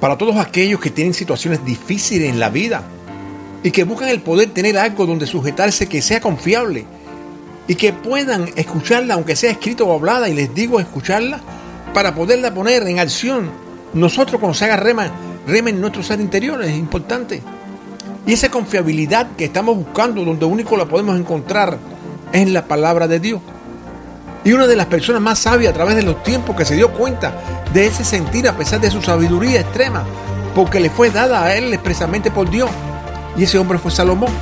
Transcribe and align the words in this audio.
para 0.00 0.16
todos 0.16 0.36
aquellos 0.36 0.80
que 0.80 0.90
tienen 0.90 1.14
situaciones 1.14 1.64
difíciles 1.64 2.28
en 2.28 2.38
la 2.38 2.50
vida 2.50 2.82
y 3.62 3.70
que 3.70 3.84
buscan 3.84 4.08
el 4.08 4.20
poder 4.20 4.50
tener 4.50 4.78
algo 4.78 5.06
donde 5.06 5.26
sujetarse 5.26 5.88
que 5.88 6.02
sea 6.02 6.20
confiable 6.20 6.86
y 7.66 7.74
que 7.74 7.92
puedan 7.92 8.48
escucharla 8.56 9.14
aunque 9.14 9.36
sea 9.36 9.50
escrito 9.50 9.86
o 9.86 9.94
hablada 9.94 10.28
y 10.28 10.34
les 10.34 10.54
digo 10.54 10.80
escucharla 10.80 11.40
para 11.92 12.14
poderla 12.14 12.54
poner 12.54 12.86
en 12.86 12.98
acción. 12.98 13.50
Nosotros 13.92 14.40
cuando 14.40 14.54
se 14.54 14.64
haga 14.66 14.76
rema, 14.76 15.10
rema 15.46 15.70
en 15.70 15.80
nuestro 15.80 16.02
ser 16.02 16.20
interior 16.20 16.62
es 16.62 16.76
importante. 16.76 17.42
Y 18.26 18.32
esa 18.34 18.50
confiabilidad 18.50 19.28
que 19.36 19.46
estamos 19.46 19.76
buscando, 19.76 20.22
donde 20.22 20.44
único 20.44 20.76
la 20.76 20.84
podemos 20.84 21.18
encontrar, 21.18 21.78
es 22.32 22.42
en 22.42 22.52
la 22.52 22.66
palabra 22.66 23.08
de 23.08 23.20
Dios. 23.20 23.40
Y 24.44 24.52
una 24.52 24.66
de 24.66 24.76
las 24.76 24.86
personas 24.86 25.20
más 25.20 25.38
sabias 25.38 25.72
a 25.72 25.74
través 25.74 25.96
de 25.96 26.02
los 26.02 26.22
tiempos 26.22 26.56
que 26.56 26.64
se 26.64 26.76
dio 26.76 26.92
cuenta 26.92 27.32
de 27.72 27.86
ese 27.86 28.04
sentir 28.04 28.48
a 28.48 28.56
pesar 28.56 28.80
de 28.80 28.90
su 28.90 29.02
sabiduría 29.02 29.60
extrema, 29.60 30.04
porque 30.54 30.80
le 30.80 30.90
fue 30.90 31.10
dada 31.10 31.44
a 31.44 31.54
él 31.54 31.72
expresamente 31.74 32.30
por 32.30 32.48
Dios. 32.48 32.70
Y 33.36 33.44
ese 33.44 33.58
hombre 33.58 33.78
fue 33.78 33.90
Salomón. 33.90 34.32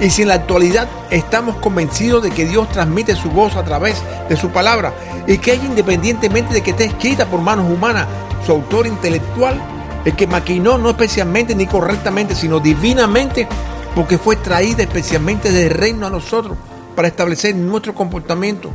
Y 0.00 0.10
si 0.10 0.22
en 0.22 0.28
la 0.28 0.34
actualidad 0.34 0.88
estamos 1.10 1.56
convencidos 1.56 2.22
de 2.22 2.30
que 2.30 2.44
Dios 2.44 2.68
transmite 2.70 3.14
su 3.14 3.30
voz 3.30 3.54
a 3.56 3.64
través 3.64 4.02
de 4.28 4.36
su 4.36 4.50
palabra 4.50 4.92
y 5.26 5.38
que 5.38 5.52
ella 5.52 5.64
independientemente 5.64 6.52
de 6.52 6.62
que 6.62 6.72
esté 6.72 6.86
escrita 6.86 7.26
por 7.26 7.40
manos 7.40 7.70
humanas, 7.70 8.06
su 8.44 8.52
autor 8.52 8.88
intelectual, 8.88 9.60
el 10.04 10.16
que 10.16 10.26
maquinó 10.26 10.78
no 10.78 10.90
especialmente 10.90 11.54
ni 11.54 11.66
correctamente, 11.66 12.34
sino 12.34 12.58
divinamente, 12.58 13.46
porque 13.94 14.18
fue 14.18 14.36
traída 14.36 14.82
especialmente 14.82 15.52
del 15.52 15.70
reino 15.70 16.06
a 16.06 16.10
nosotros 16.10 16.56
para 16.96 17.08
establecer 17.08 17.54
nuestro 17.54 17.94
comportamiento. 17.94 18.70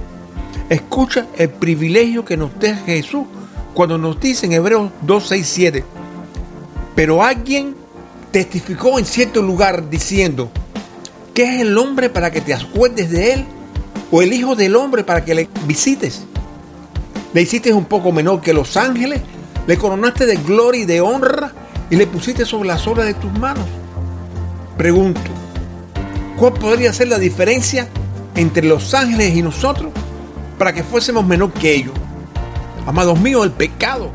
Escucha 0.70 1.28
el 1.38 1.50
privilegio 1.50 2.26
que 2.26 2.36
nos 2.36 2.58
deja 2.60 2.84
Jesús 2.86 3.26
cuando 3.74 3.98
nos 3.98 4.20
dice 4.20 4.48
en 4.48 4.54
Hebreos 4.54 4.92
2, 5.02 5.28
6, 5.28 5.50
7. 5.50 5.84
Pero 6.94 7.24
alguien 7.24 7.76
testificó 8.32 9.00
en 9.00 9.06
cierto 9.06 9.42
lugar 9.42 9.90
diciendo, 9.90 10.52
¿qué 11.34 11.44
es 11.44 11.62
el 11.62 11.78
hombre 11.78 12.09
para 12.09 12.32
que 12.32 12.42
te 12.42 12.54
acuerdes 12.54 13.09
de 13.09 13.34
él? 13.34 13.46
¿O 14.12 14.22
el 14.22 14.34
hijo 14.34 14.56
del 14.56 14.76
hombre 14.76 15.06
para 15.06 15.24
que 15.24 15.36
le 15.36 15.50
visites? 15.66 16.24
Le 17.34 17.42
hiciste 17.42 17.72
un 17.72 17.86
poco 17.86 18.12
menor 18.12 18.42
que 18.42 18.54
los 18.54 18.76
ángeles, 18.76 19.22
le 19.68 19.78
coronaste 19.78 20.26
de 20.26 20.36
gloria 20.36 20.81
y 20.81 20.86
de 20.86 21.00
honra 21.00 21.54
y 21.90 21.96
le 21.96 22.08
pusiste 22.08 22.46
sobre 22.46 22.68
las 22.68 22.86
obras 22.88 23.06
de 23.06 23.14
tus 23.14 23.31
manos. 23.40 23.66
Pregunto, 24.78 25.22
¿cuál 26.38 26.54
podría 26.54 26.92
ser 26.92 27.08
la 27.08 27.20
diferencia 27.20 27.88
entre 28.36 28.68
los 28.68 28.94
ángeles 28.94 29.36
y 29.36 29.42
nosotros 29.42 29.92
para 30.58 30.73
que 30.73 30.83
fuésemos 30.83 31.25
menor 31.25 31.52
que 31.52 31.73
ellos? 31.73 31.94
Amados 32.86 33.19
míos, 33.19 33.45
el 33.45 33.52
pecado. 33.52 34.11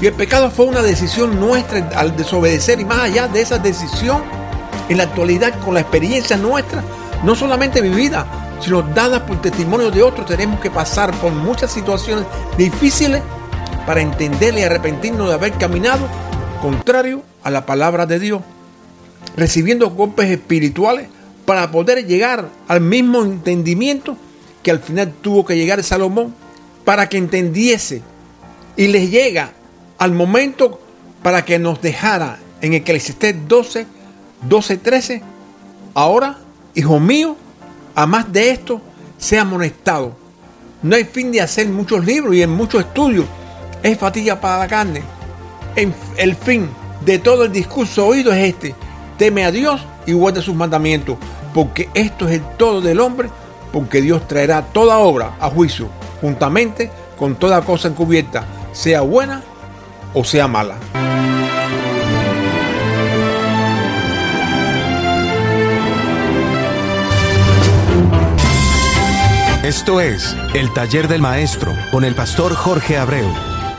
Y 0.00 0.06
el 0.06 0.12
pecado 0.12 0.50
fue 0.50 0.66
una 0.66 0.82
decisión 0.82 1.40
nuestra 1.40 1.88
al 1.96 2.16
desobedecer 2.16 2.80
y 2.80 2.84
más 2.84 2.98
allá 2.98 3.28
de 3.28 3.40
esa 3.40 3.58
decisión, 3.58 4.22
en 4.88 4.98
la 4.98 5.04
actualidad 5.04 5.58
con 5.64 5.74
la 5.74 5.80
experiencia 5.80 6.36
nuestra, 6.36 6.82
no 7.22 7.34
solamente 7.34 7.80
vivida, 7.80 8.26
sino 8.60 8.82
dada 8.82 9.24
por 9.24 9.40
testimonio 9.40 9.90
de 9.90 10.02
otros, 10.02 10.26
tenemos 10.26 10.60
que 10.60 10.70
pasar 10.70 11.12
por 11.14 11.32
muchas 11.32 11.72
situaciones 11.72 12.26
difíciles 12.58 13.22
para 13.86 14.00
entender 14.00 14.54
y 14.58 14.62
arrepentirnos 14.62 15.28
de 15.28 15.34
haber 15.34 15.52
caminado 15.52 16.06
contrario 16.60 17.22
a 17.42 17.50
la 17.50 17.66
palabra 17.66 18.06
de 18.06 18.18
Dios, 18.18 18.42
recibiendo 19.36 19.90
golpes 19.90 20.30
espirituales 20.30 21.08
para 21.44 21.70
poder 21.70 22.06
llegar 22.06 22.48
al 22.68 22.80
mismo 22.80 23.22
entendimiento 23.22 24.16
que 24.64 24.72
al 24.72 24.80
final 24.80 25.12
tuvo 25.20 25.44
que 25.44 25.56
llegar 25.56 25.80
Salomón 25.84 26.34
para 26.84 27.08
que 27.08 27.18
entendiese 27.18 28.02
y 28.76 28.88
les 28.88 29.10
llega 29.10 29.52
al 29.98 30.12
momento 30.12 30.80
para 31.22 31.44
que 31.44 31.60
nos 31.60 31.80
dejara 31.80 32.38
en 32.60 32.74
Eclesiastés 32.74 33.36
12, 33.46 33.86
12, 34.48 34.76
13. 34.78 35.22
Ahora, 35.94 36.38
hijo 36.74 36.98
mío, 36.98 37.36
a 37.94 38.06
más 38.06 38.32
de 38.32 38.50
esto, 38.50 38.80
sea 39.18 39.42
amonestado. 39.42 40.16
No 40.82 40.96
hay 40.96 41.04
fin 41.04 41.30
de 41.30 41.40
hacer 41.40 41.68
muchos 41.68 42.04
libros 42.04 42.34
y 42.34 42.42
en 42.42 42.50
muchos 42.50 42.80
estudios. 42.80 43.26
Es 43.82 43.98
fatiga 43.98 44.40
para 44.40 44.58
la 44.58 44.68
carne. 44.68 45.02
El 46.16 46.34
fin 46.36 46.68
de 47.04 47.18
todo 47.18 47.44
el 47.44 47.52
discurso 47.52 48.06
oído 48.06 48.32
es 48.32 48.54
este. 48.54 48.74
Teme 49.18 49.44
a 49.44 49.52
Dios 49.52 49.86
y 50.06 50.12
guarda 50.12 50.42
sus 50.42 50.54
mandamientos, 50.54 51.16
porque 51.52 51.88
esto 51.94 52.26
es 52.28 52.36
el 52.36 52.42
todo 52.56 52.80
del 52.80 53.00
hombre, 53.00 53.30
porque 53.74 54.00
Dios 54.00 54.28
traerá 54.28 54.62
toda 54.62 54.98
obra 54.98 55.34
a 55.40 55.50
juicio, 55.50 55.88
juntamente 56.20 56.92
con 57.18 57.34
toda 57.34 57.60
cosa 57.62 57.88
encubierta, 57.88 58.44
sea 58.70 59.00
buena 59.00 59.42
o 60.14 60.22
sea 60.22 60.46
mala. 60.46 60.76
Esto 69.64 70.00
es 70.00 70.36
El 70.54 70.72
Taller 70.72 71.08
del 71.08 71.20
Maestro 71.20 71.72
con 71.90 72.04
el 72.04 72.14
pastor 72.14 72.54
Jorge 72.54 72.96
Abreu, 72.96 73.26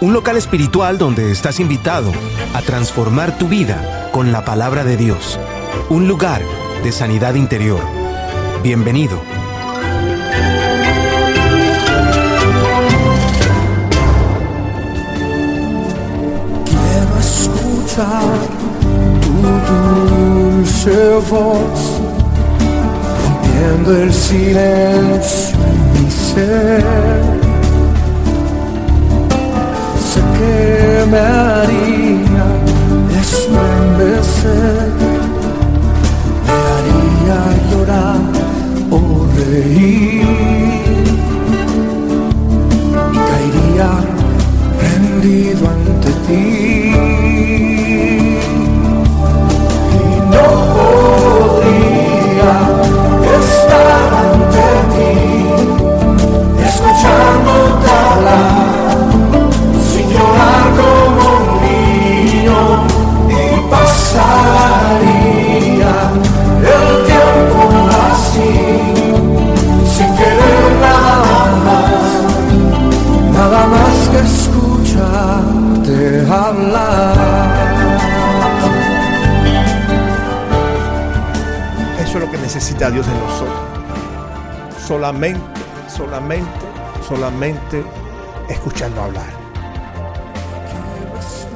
un 0.02 0.12
local 0.12 0.36
espiritual 0.36 0.98
donde 0.98 1.32
estás 1.32 1.62
invitado 1.62 2.12
a 2.54 2.62
transformar 2.64 3.38
tu 3.38 3.48
vida 3.48 4.10
con 4.12 4.34
la 4.34 4.44
palabra 4.44 4.84
de 4.84 4.98
Dios, 4.98 5.40
un 5.90 6.10
lugar 6.10 6.42
de 6.84 6.92
sanidad 6.92 7.36
interior. 7.36 7.80
Bienvenido. 8.62 9.45
Escuchar 17.96 18.40
tu 19.22 19.32
dulce 19.74 20.98
voz, 21.30 21.82
rompiendo 23.24 23.90
el 24.04 24.14
silencio 24.14 25.58
en 25.64 26.04
mi 26.04 26.12
ser. 26.12 26.84
Sé 30.10 30.22
que 30.38 31.06
me 31.10 31.20
haría 31.20 32.48
estremecer, 33.22 34.92
me 36.46 36.54
haría 36.76 37.40
llorar 37.72 38.22
o 38.92 38.94
reír 39.38 40.24
y 43.12 43.18
caería 43.18 43.92
rendido 44.82 45.64
ante 45.70 46.12
ti. 46.28 47.75
Dios 82.96 83.08
de 83.08 83.14
nosotros. 83.14 83.60
Solamente, 84.88 85.42
solamente, 85.94 86.50
solamente 87.06 87.84
escuchando 88.48 89.04
hablar. 89.04 89.28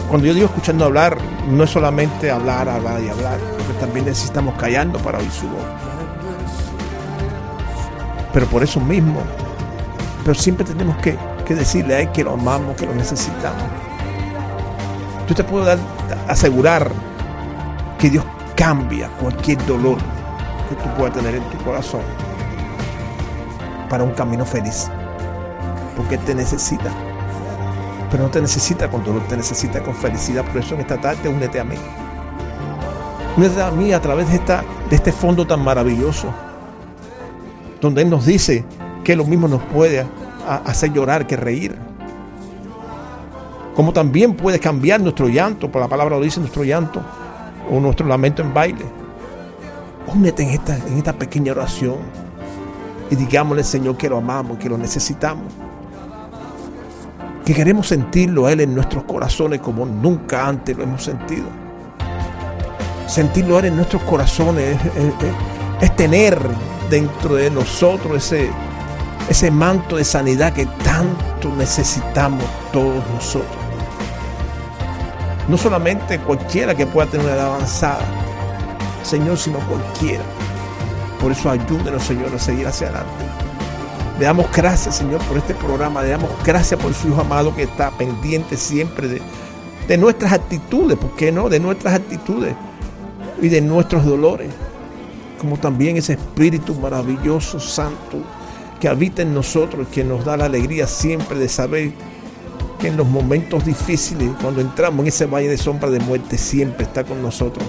Cuando 0.10 0.28
yo 0.28 0.34
digo 0.34 0.48
escuchando 0.48 0.84
hablar, 0.84 1.18
no 1.48 1.64
es 1.64 1.70
solamente 1.70 2.30
hablar, 2.30 2.68
hablar 2.68 3.02
y 3.02 3.08
hablar, 3.08 3.40
porque 3.40 3.80
también 3.80 4.06
necesitamos 4.08 4.54
callando 4.56 5.00
para 5.00 5.20
oír 5.20 5.32
su 5.32 5.48
voz. 5.48 5.64
Pero 8.34 8.46
por 8.48 8.62
eso 8.62 8.82
mismo, 8.82 9.22
pero 10.26 10.36
siempre 10.36 10.66
tenemos 10.66 10.98
que, 10.98 11.18
que 11.46 11.56
decirle 11.56 11.96
a 11.96 12.00
Él 12.02 12.12
que 12.12 12.26
lo 12.26 12.34
amamos, 12.34 12.76
que 12.76 12.86
lo 12.86 12.94
necesitamos. 12.94 13.64
Yo 15.26 15.36
te 15.36 15.46
puedo 15.46 15.64
dar, 15.64 15.78
asegurar 16.28 16.92
que 17.98 18.10
Dios 18.10 18.26
cambia 18.58 19.08
cualquier 19.22 19.66
dolor 19.66 20.00
que 20.70 20.76
tú 20.76 20.90
puedas 20.96 21.14
tener 21.14 21.36
en 21.36 21.44
tu 21.50 21.58
corazón 21.64 22.02
para 23.90 24.04
un 24.04 24.12
camino 24.12 24.46
feliz. 24.46 24.90
Porque 25.98 26.18
te 26.20 26.36
necesita. 26.36 26.92
Pero 28.12 28.24
no 28.24 28.30
te 28.30 28.42
necesita 28.42 28.90
con 28.90 29.04
dolor, 29.04 29.22
te 29.28 29.36
necesita 29.36 29.82
con 29.82 29.96
felicidad. 29.96 30.46
Por 30.46 30.58
eso 30.58 30.76
en 30.76 30.82
esta 30.82 31.02
tarde 31.02 31.28
únete 31.28 31.60
a 31.60 31.64
mí. 31.64 31.76
Únete 33.36 33.62
a 33.62 33.72
mí 33.72 33.92
a 33.92 34.02
través 34.02 34.30
de, 34.30 34.36
esta, 34.36 34.64
de 34.90 34.96
este 34.96 35.12
fondo 35.12 35.46
tan 35.46 35.64
maravilloso. 35.64 36.28
Donde 37.82 38.02
Él 38.04 38.10
nos 38.10 38.26
dice 38.26 38.64
que 39.04 39.16
lo 39.16 39.26
mismo 39.26 39.48
nos 39.48 39.62
puede 39.64 40.06
hacer 40.66 40.94
llorar 40.94 41.28
que 41.28 41.36
reír. 41.36 41.76
Como 43.76 43.94
también 43.94 44.36
puede 44.36 44.60
cambiar 44.60 45.00
nuestro 45.00 45.30
llanto, 45.30 45.72
por 45.72 45.82
la 45.82 45.88
palabra 45.88 46.18
lo 46.18 46.22
dice, 46.22 46.40
nuestro 46.40 46.64
llanto 46.64 47.02
o 47.72 47.80
nuestro 47.80 48.08
lamento 48.08 48.42
en 48.42 48.54
baile. 48.54 48.99
Únete 50.14 50.44
en 50.44 50.50
esta, 50.50 50.76
en 50.76 50.98
esta 50.98 51.14
pequeña 51.14 51.52
oración 51.52 51.98
y 53.12 53.16
digámosle, 53.16 53.64
Señor, 53.64 53.98
que 53.98 54.10
lo 54.10 54.18
amamos, 54.18 54.58
que 54.58 54.70
lo 54.70 54.78
necesitamos. 54.78 55.52
Que 57.44 57.54
queremos 57.54 57.88
sentirlo 57.88 58.46
a 58.46 58.52
Él 58.52 58.62
en 58.62 58.76
nuestros 58.76 59.04
corazones 59.06 59.62
como 59.62 59.86
nunca 59.86 60.48
antes 60.48 60.78
lo 60.78 60.84
hemos 60.84 61.04
sentido. 61.04 61.48
Sentirlo 63.08 63.58
a 63.58 63.60
Él 63.60 63.66
en 63.66 63.76
nuestros 63.76 64.04
corazones 64.04 64.78
es, 65.82 65.96
tener 65.96 66.40
dentro 66.90 67.36
de 67.36 67.50
nosotros 67.50 68.18
ese, 68.18 68.50
ese 69.28 69.50
manto 69.50 69.98
de 69.98 70.04
sanidad 70.04 70.54
que 70.54 70.68
tanto 70.84 71.50
necesitamos 71.58 72.44
todos 72.72 73.04
nosotros. 73.14 73.58
No 75.48 75.58
solamente 75.58 76.20
cualquiera 76.20 76.76
que 76.76 76.86
pueda 76.86 77.10
tener 77.10 77.26
una 77.26 77.36
edad 77.36 77.56
avanzada, 77.56 78.06
Señor, 79.04 79.38
sino 79.38 79.60
cualquiera. 79.68 80.24
Por 81.20 81.32
eso 81.32 81.50
ayúdenos, 81.50 82.04
Señor, 82.04 82.34
a 82.34 82.40
seguir 82.40 82.68
hacia 82.68 82.88
adelante. 82.88 83.12
Le 84.20 84.26
damos 84.26 84.48
gracias, 84.52 84.98
Señor, 84.98 85.22
por 85.24 85.38
este 85.38 85.54
programa. 85.54 86.02
Le 86.02 86.10
damos 86.10 86.30
gracias 86.46 86.80
por 86.80 86.94
su 86.94 87.08
Hijo 87.08 87.22
amado 87.22 87.56
que 87.56 87.64
está 87.64 87.92
pendiente 87.92 88.58
siempre 88.58 89.08
de, 89.08 89.22
de 89.88 89.98
nuestras 89.98 90.34
actitudes, 90.34 90.98
¿por 90.98 91.16
qué 91.16 91.32
no? 91.32 91.50
De 91.50 91.60
nuestras 91.60 91.96
actitudes 91.96 92.54
y 93.42 93.50
de 93.50 93.62
nuestros 93.62 94.06
dolores. 94.06 94.50
Como 95.40 95.58
también 95.58 95.98
ese 95.98 96.14
Espíritu 96.14 96.76
maravilloso, 96.76 97.60
santo, 97.60 98.18
que 98.80 98.88
habita 98.88 99.22
en 99.22 99.34
nosotros, 99.34 99.88
que 99.90 100.04
nos 100.04 100.24
da 100.26 100.38
la 100.38 100.46
alegría 100.46 100.88
siempre 100.88 101.38
de 101.38 101.50
saber 101.50 101.92
que 102.80 102.88
en 102.88 102.98
los 102.98 103.08
momentos 103.08 103.66
difíciles, 103.66 104.32
cuando 104.42 104.62
entramos 104.62 105.02
en 105.02 105.08
ese 105.08 105.26
valle 105.26 105.50
de 105.50 105.58
sombra 105.58 105.90
de 105.90 106.00
muerte, 106.00 106.38
siempre 106.38 106.84
está 106.84 107.04
con 107.04 107.22
nosotros. 107.22 107.66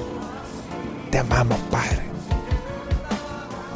Te 1.11 1.19
amamos, 1.19 1.59
Padre. 1.71 2.03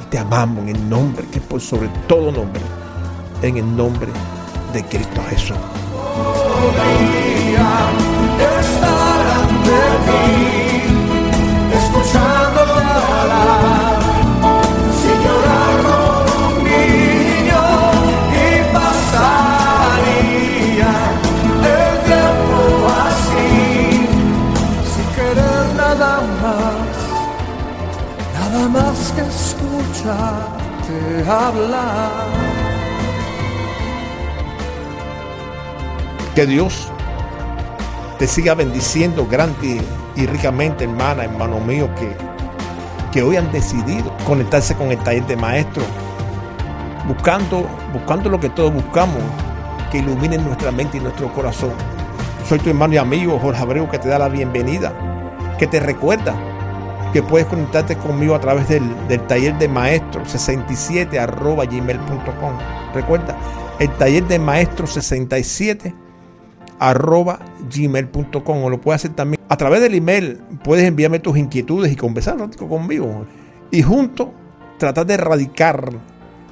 Y 0.02 0.04
te 0.10 0.18
amamos 0.18 0.58
en 0.68 0.76
el 0.76 0.88
nombre 0.88 1.26
que 1.32 1.40
por 1.40 1.60
sobre 1.60 1.88
todo 2.06 2.30
nombre, 2.30 2.62
en 3.42 3.56
el 3.56 3.76
nombre 3.76 4.08
de 4.72 4.84
Cristo 4.84 5.20
Jesús. 5.30 5.56
Que 36.34 36.46
Dios 36.46 36.88
te 38.18 38.26
siga 38.26 38.54
bendiciendo 38.54 39.26
grande 39.26 39.78
y 40.16 40.26
ricamente, 40.26 40.84
hermana, 40.84 41.24
hermano 41.24 41.60
mío, 41.60 41.90
que, 41.96 42.16
que 43.12 43.22
hoy 43.22 43.36
han 43.36 43.52
decidido 43.52 44.10
conectarse 44.26 44.74
con 44.74 44.90
el 44.90 44.98
taller 45.00 45.26
de 45.26 45.36
maestro, 45.36 45.82
buscando, 47.06 47.68
buscando 47.92 48.30
lo 48.30 48.40
que 48.40 48.48
todos 48.48 48.72
buscamos, 48.72 49.22
que 49.92 49.98
ilumine 49.98 50.38
nuestra 50.38 50.70
mente 50.70 50.96
y 50.96 51.00
nuestro 51.00 51.30
corazón. 51.34 51.74
Soy 52.48 52.58
tu 52.58 52.70
hermano 52.70 52.94
y 52.94 52.96
amigo 52.96 53.38
Jorge 53.38 53.60
Abreu 53.60 53.90
que 53.90 53.98
te 53.98 54.08
da 54.08 54.18
la 54.18 54.30
bienvenida, 54.30 54.94
que 55.58 55.66
te 55.66 55.78
recuerda 55.78 56.34
que 57.14 57.22
puedes 57.22 57.46
conectarte 57.46 57.96
conmigo 57.96 58.34
a 58.34 58.40
través 58.40 58.68
del, 58.68 58.82
taller 59.28 59.56
de 59.56 59.68
maestro 59.68 60.26
67 60.26 61.16
arroba 61.16 61.64
gmail.com. 61.64 62.58
Recuerda, 62.92 63.38
el 63.78 63.88
taller 63.90 64.26
de 64.26 64.40
maestro 64.40 64.88
67 64.88 65.94
arroba 66.80 67.38
gmail.com 67.72 68.64
o 68.64 68.68
lo 68.68 68.80
puedes 68.80 69.02
hacer 69.02 69.14
también 69.14 69.40
a 69.48 69.56
través 69.56 69.80
del 69.80 69.94
email. 69.94 70.40
Puedes 70.64 70.84
enviarme 70.84 71.20
tus 71.20 71.38
inquietudes 71.38 71.92
y 71.92 71.94
conversar 71.94 72.36
conmigo. 72.56 73.24
Y 73.70 73.82
juntos 73.82 74.30
tratar 74.78 75.06
de 75.06 75.14
erradicar 75.14 75.92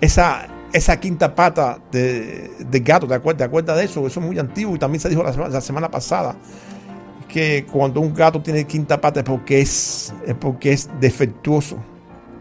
esa, 0.01 0.47
esa 0.73 1.01
quinta 1.01 1.35
pata 1.35 1.81
de, 1.91 2.83
gato. 2.85 3.09
¿Te 3.09 3.15
acuerdas? 3.15 3.39
¿Te 3.39 3.45
acuerdas 3.45 3.79
de 3.79 3.85
eso? 3.87 4.07
Eso 4.07 4.21
es 4.21 4.27
muy 4.27 4.39
antiguo 4.39 4.77
y 4.77 4.79
también 4.79 5.01
se 5.01 5.09
dijo 5.09 5.25
la 5.25 5.61
semana 5.61 5.91
pasada 5.91 6.37
que 7.33 7.65
cuando 7.65 8.01
un 8.01 8.13
gato 8.13 8.43
tiene 8.43 8.65
quinta 8.65 9.01
pata 9.01 9.21
es 9.21 9.27
porque 9.27 9.63
es, 9.63 10.15
porque 10.39 10.73
es 10.73 10.89
defectuoso. 11.01 11.79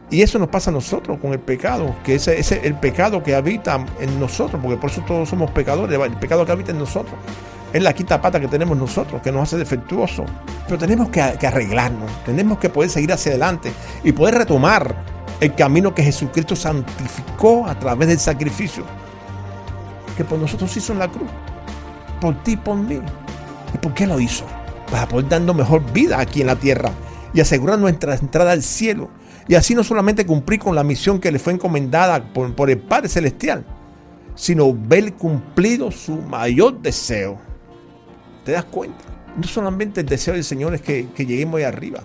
Y 0.09 0.21
eso 0.21 0.38
nos 0.38 0.49
pasa 0.49 0.69
a 0.69 0.73
nosotros 0.73 1.17
con 1.19 1.31
el 1.31 1.39
pecado, 1.39 1.95
que 2.03 2.15
ese 2.15 2.38
es 2.38 2.51
el 2.51 2.75
pecado 2.75 3.23
que 3.23 3.33
habita 3.33 3.85
en 4.01 4.19
nosotros, 4.19 4.59
porque 4.61 4.75
por 4.75 4.91
eso 4.91 5.01
todos 5.07 5.29
somos 5.29 5.49
pecadores, 5.51 5.97
el 5.97 6.17
pecado 6.17 6.45
que 6.45 6.51
habita 6.51 6.71
en 6.71 6.79
nosotros. 6.79 7.15
Es 7.71 7.81
la 7.81 7.93
quinta 7.93 8.19
pata 8.19 8.38
que 8.41 8.49
tenemos 8.49 8.77
nosotros, 8.77 9.21
que 9.21 9.31
nos 9.31 9.43
hace 9.43 9.57
defectuosos. 9.57 10.29
Pero 10.65 10.77
tenemos 10.77 11.07
que, 11.07 11.21
arreglarnos, 11.21 12.11
tenemos 12.25 12.59
que 12.59 12.67
poder 12.67 12.89
seguir 12.89 13.13
hacia 13.13 13.31
adelante 13.31 13.71
y 14.03 14.11
poder 14.11 14.35
retomar 14.35 14.93
el 15.39 15.55
camino 15.55 15.95
que 15.95 16.03
Jesucristo 16.03 16.57
santificó 16.57 17.65
a 17.65 17.79
través 17.79 18.09
del 18.09 18.19
sacrificio 18.19 18.83
que 20.17 20.25
por 20.25 20.38
nosotros 20.38 20.75
hizo 20.75 20.91
en 20.91 20.99
la 20.99 21.07
cruz. 21.07 21.29
Por 22.19 22.43
ti, 22.43 22.57
por 22.57 22.75
mí. 22.75 22.99
¿Y 23.73 23.77
por 23.77 23.93
qué 23.93 24.05
lo 24.05 24.19
hizo? 24.19 24.43
Para 24.91 25.07
poder 25.07 25.29
dando 25.29 25.53
mejor 25.53 25.91
vida 25.93 26.19
aquí 26.19 26.41
en 26.41 26.47
la 26.47 26.57
tierra 26.57 26.91
y 27.33 27.39
asegurar 27.39 27.79
nuestra 27.79 28.15
entrada 28.15 28.51
al 28.51 28.61
cielo. 28.61 29.09
Y 29.47 29.55
así 29.55 29.73
no 29.73 29.83
solamente 29.83 30.25
cumplir 30.25 30.59
con 30.59 30.75
la 30.75 30.83
misión 30.83 31.19
que 31.19 31.31
le 31.31 31.39
fue 31.39 31.53
encomendada 31.53 32.23
por, 32.33 32.69
el 32.69 32.77
Padre 32.77 33.09
Celestial, 33.09 33.65
sino 34.35 34.73
ver 34.73 35.13
cumplido 35.13 35.91
su 35.91 36.15
mayor 36.17 36.81
deseo. 36.81 37.39
¿Te 38.45 38.51
das 38.51 38.65
cuenta? 38.65 39.03
No 39.35 39.43
solamente 39.43 40.01
el 40.01 40.05
deseo 40.05 40.33
del 40.33 40.43
Señor 40.43 40.75
es 40.75 40.81
que, 40.81 41.07
lleguemos 41.17 41.57
ahí 41.57 41.63
arriba, 41.63 42.01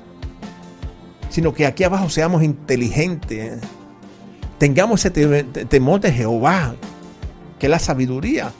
sino 1.28 1.52
que 1.52 1.66
aquí 1.66 1.84
abajo 1.84 2.08
seamos 2.08 2.42
inteligentes, 2.42 3.52
¿eh? 3.52 3.60
tengamos 4.58 5.04
ese 5.04 5.10
temor 5.66 6.00
de 6.00 6.12
Jehová, 6.12 6.74
que 7.58 7.66
es 7.66 7.70
la 7.70 7.78
sabiduría, 7.78 8.52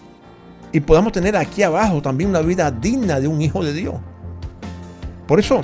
y 0.72 0.80
podamos 0.80 1.12
tener 1.12 1.36
aquí 1.36 1.62
abajo 1.62 2.02
también 2.02 2.30
una 2.30 2.40
vida 2.40 2.70
digna 2.70 3.20
de 3.20 3.28
un 3.28 3.40
hijo 3.40 3.64
de 3.64 3.72
Dios. 3.72 3.94
Por 5.26 5.40
eso, 5.40 5.60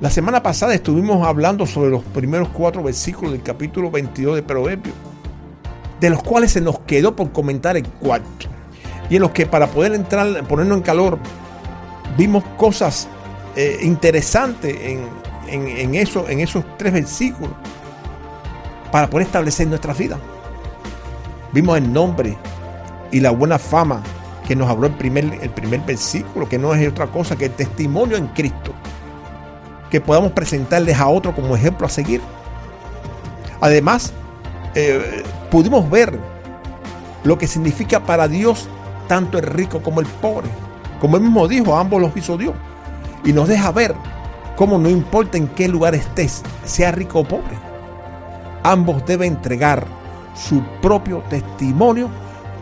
la 0.00 0.10
semana 0.10 0.42
pasada 0.42 0.74
estuvimos 0.74 1.26
hablando 1.26 1.66
sobre 1.66 1.90
los 1.90 2.02
primeros 2.02 2.48
cuatro 2.50 2.82
versículos 2.82 3.32
del 3.32 3.42
capítulo 3.42 3.90
22 3.90 4.36
de 4.36 4.42
Proverbios, 4.42 4.94
de 5.98 6.10
los 6.10 6.22
cuales 6.22 6.52
se 6.52 6.60
nos 6.60 6.78
quedó 6.80 7.16
por 7.16 7.32
comentar 7.32 7.76
el 7.76 7.88
cuarto. 7.88 8.46
Y 9.08 9.16
en 9.16 9.22
los 9.22 9.30
que 9.30 9.46
para 9.46 9.66
poder 9.66 9.94
entrar, 9.94 10.46
ponernos 10.46 10.76
en 10.76 10.82
calor, 10.82 11.18
vimos 12.18 12.44
cosas 12.58 13.08
eh, 13.56 13.78
interesantes 13.82 14.76
en, 15.48 15.94
eso, 15.94 16.28
en 16.28 16.40
esos 16.40 16.64
tres 16.76 16.92
versículos 16.92 17.52
para 18.92 19.08
poder 19.08 19.26
establecer 19.26 19.66
nuestra 19.68 19.94
vida. 19.94 20.18
Vimos 21.52 21.78
el 21.78 21.90
nombre 21.90 22.36
y 23.10 23.20
la 23.20 23.30
buena 23.30 23.58
fama 23.58 24.02
que 24.46 24.54
nos 24.54 24.68
habló 24.68 24.86
el 24.86 24.94
primer, 24.94 25.24
el 25.42 25.50
primer 25.50 25.80
versículo, 25.80 26.46
que 26.46 26.58
no 26.58 26.74
es 26.74 26.86
otra 26.86 27.06
cosa 27.06 27.36
que 27.36 27.46
el 27.46 27.52
testimonio 27.52 28.18
en 28.18 28.26
Cristo 28.28 28.74
que 29.90 30.00
podamos 30.00 30.32
presentarles 30.32 30.98
a 30.98 31.08
otro 31.08 31.34
como 31.34 31.56
ejemplo 31.56 31.86
a 31.86 31.90
seguir. 31.90 32.20
Además, 33.60 34.12
eh, 34.74 35.22
pudimos 35.50 35.88
ver 35.90 36.18
lo 37.24 37.38
que 37.38 37.46
significa 37.46 38.00
para 38.00 38.28
Dios 38.28 38.68
tanto 39.08 39.38
el 39.38 39.44
rico 39.44 39.82
como 39.82 40.00
el 40.00 40.06
pobre. 40.06 40.48
Como 41.00 41.16
él 41.16 41.22
mismo 41.22 41.48
dijo, 41.48 41.76
ambos 41.76 42.00
los 42.00 42.16
hizo 42.16 42.36
Dios. 42.36 42.54
Y 43.24 43.32
nos 43.32 43.48
deja 43.48 43.72
ver 43.72 43.94
cómo 44.56 44.78
no 44.78 44.88
importa 44.88 45.38
en 45.38 45.48
qué 45.48 45.68
lugar 45.68 45.94
estés, 45.94 46.42
sea 46.64 46.90
rico 46.90 47.20
o 47.20 47.24
pobre, 47.24 47.56
ambos 48.64 49.04
deben 49.06 49.34
entregar 49.34 49.84
su 50.34 50.62
propio 50.82 51.22
testimonio 51.30 52.08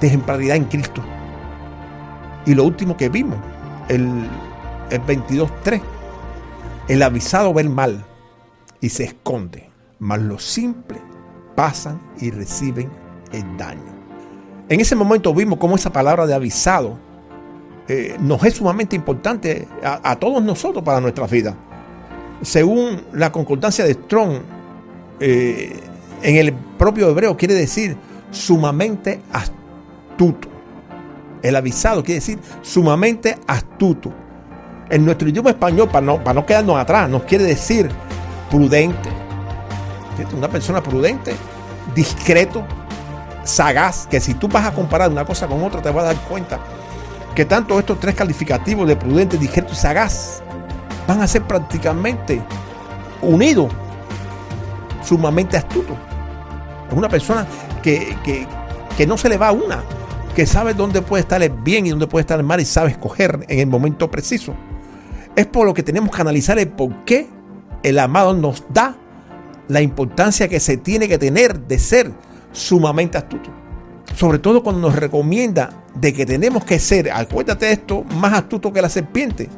de 0.01 0.07
ejemplaridad 0.07 0.57
en 0.57 0.65
Cristo. 0.65 1.03
Y 2.45 2.55
lo 2.55 2.65
último 2.65 2.97
que 2.97 3.09
vimos, 3.09 3.39
el, 3.89 4.29
el 4.91 5.03
22.3, 5.03 5.81
el 6.89 7.03
avisado 7.03 7.53
ve 7.53 7.63
el 7.63 7.71
mal 7.71 8.05
y 8.81 8.91
se 8.91 9.05
esconde, 9.05 9.69
mas 9.99 10.21
los 10.21 10.45
simples 10.45 11.01
pasan 11.55 12.01
y 12.21 12.31
reciben 12.31 12.89
el 13.33 13.57
daño. 13.57 13.97
En 14.69 14.81
ese 14.81 14.95
momento 14.95 15.35
vimos 15.35 15.59
cómo 15.59 15.77
esa 15.77 15.93
palabra 15.93 16.27
de 16.27 16.35
avisado 16.35 16.99
eh, 17.89 18.17
nos 18.21 18.43
es 18.45 18.55
sumamente 18.55 18.97
importante 18.97 19.69
a, 19.83 20.17
todos 20.17 20.43
nosotros 20.43 20.85
para 20.85 21.01
nuestra 21.01 21.27
vida. 21.27 21.57
Según 22.43 23.03
la 23.13 23.31
concordancia 23.31 23.85
de 23.85 23.95
Strong, 23.95 24.41
eh, 25.21 25.81
en 26.23 26.37
el 26.37 26.53
propio 26.53 27.09
hebreo 27.11 27.37
quiere 27.37 27.55
decir 27.55 27.97
sumamente 28.31 29.21
astuto. 29.33 30.49
El 31.43 31.55
avisado 31.55 32.03
quiere 32.03 32.21
decir 32.21 32.39
sumamente 32.63 33.39
astuto. 33.47 34.13
En 34.89 35.05
nuestro 35.05 35.29
idioma 35.29 35.51
español, 35.51 35.89
para 35.89 36.07
no, 36.07 36.23
para 36.23 36.35
no 36.35 36.47
quedarnos 36.47 36.79
atrás, 36.79 37.09
nos 37.09 37.25
quiere 37.25 37.45
decir 37.45 37.91
prudente. 38.51 39.09
Una 40.37 40.49
persona 40.49 40.83
prudente, 40.83 41.35
discreto, 41.95 42.65
sagaz, 43.45 44.07
que 44.07 44.21
si 44.21 44.35
tú 44.35 44.49
vas 44.49 44.67
a 44.67 44.73
comparar 44.73 45.11
una 45.11 45.25
cosa 45.25 45.47
con 45.47 45.63
otra 45.63 45.83
te 45.83 45.91
vas 45.91 46.05
a 46.05 46.07
dar 46.09 46.17
cuenta 46.29 46.59
que 47.35 47.45
tanto 47.45 47.79
estos 47.79 48.01
tres 48.01 48.15
calificativos 48.15 48.89
de 48.89 48.97
prudente, 48.97 49.37
discreto 49.37 49.73
y 49.73 49.77
sagaz 49.77 50.43
van 51.07 51.21
a 51.21 51.27
ser 51.27 51.43
prácticamente 51.43 52.43
unidos, 53.23 53.71
sumamente 55.05 55.57
astuto. 55.57 55.95
Es 56.91 56.97
una 56.97 57.09
persona 57.09 57.47
que, 57.83 58.17
que, 58.97 59.07
no 59.07 59.19
se 59.19 59.29
le 59.29 59.37
va 59.37 59.49
a 59.49 59.53
una, 59.53 59.83
que 60.35 60.47
sabe 60.47 60.75
dónde 60.75 61.03
puede 61.03 61.21
estar 61.21 61.43
el 61.43 61.51
bien 61.51 61.87
y 61.87 61.91
dónde 61.91 62.07
puede 62.07 62.23
estar 62.23 62.39
el 62.39 62.47
mal 62.47 62.61
y 62.61 62.65
sabe 62.65 62.91
escoger 62.91 63.45
en 63.49 63.61
el 63.61 63.67
momento 63.67 64.11
preciso. 64.11 64.55
Es 65.37 65.47
por 65.47 65.67
lo 65.67 65.75
que 65.75 65.83
tenemos 65.83 66.11
que 66.11 66.23
analizar 66.23 66.59
el 66.59 66.69
por 66.69 67.05
qué 67.05 67.29
el 67.83 67.99
amado 67.99 68.35
nos 68.35 68.65
da 68.71 68.97
la 69.69 69.83
importancia 69.83 70.49
que 70.49 70.61
se 70.61 70.77
tiene 70.77 71.09
que 71.09 71.19
tener 71.19 71.61
de 71.61 71.79
ser 71.79 72.11
sumamente 72.53 73.19
astuto. 73.19 73.51
Sobre 74.17 74.39
todo 74.39 74.63
cuando 74.63 74.81
nos 74.81 74.97
recomienda 74.97 75.85
de 75.95 76.13
que 76.13 76.25
tenemos 76.25 76.65
que 76.65 76.79
ser, 76.79 77.11
acuérdate 77.11 77.67
de 77.67 77.73
esto, 77.73 78.05
más 78.19 78.33
astuto 78.33 78.73
que 78.73 78.81
la 78.81 78.89
serpiente. 78.89 79.49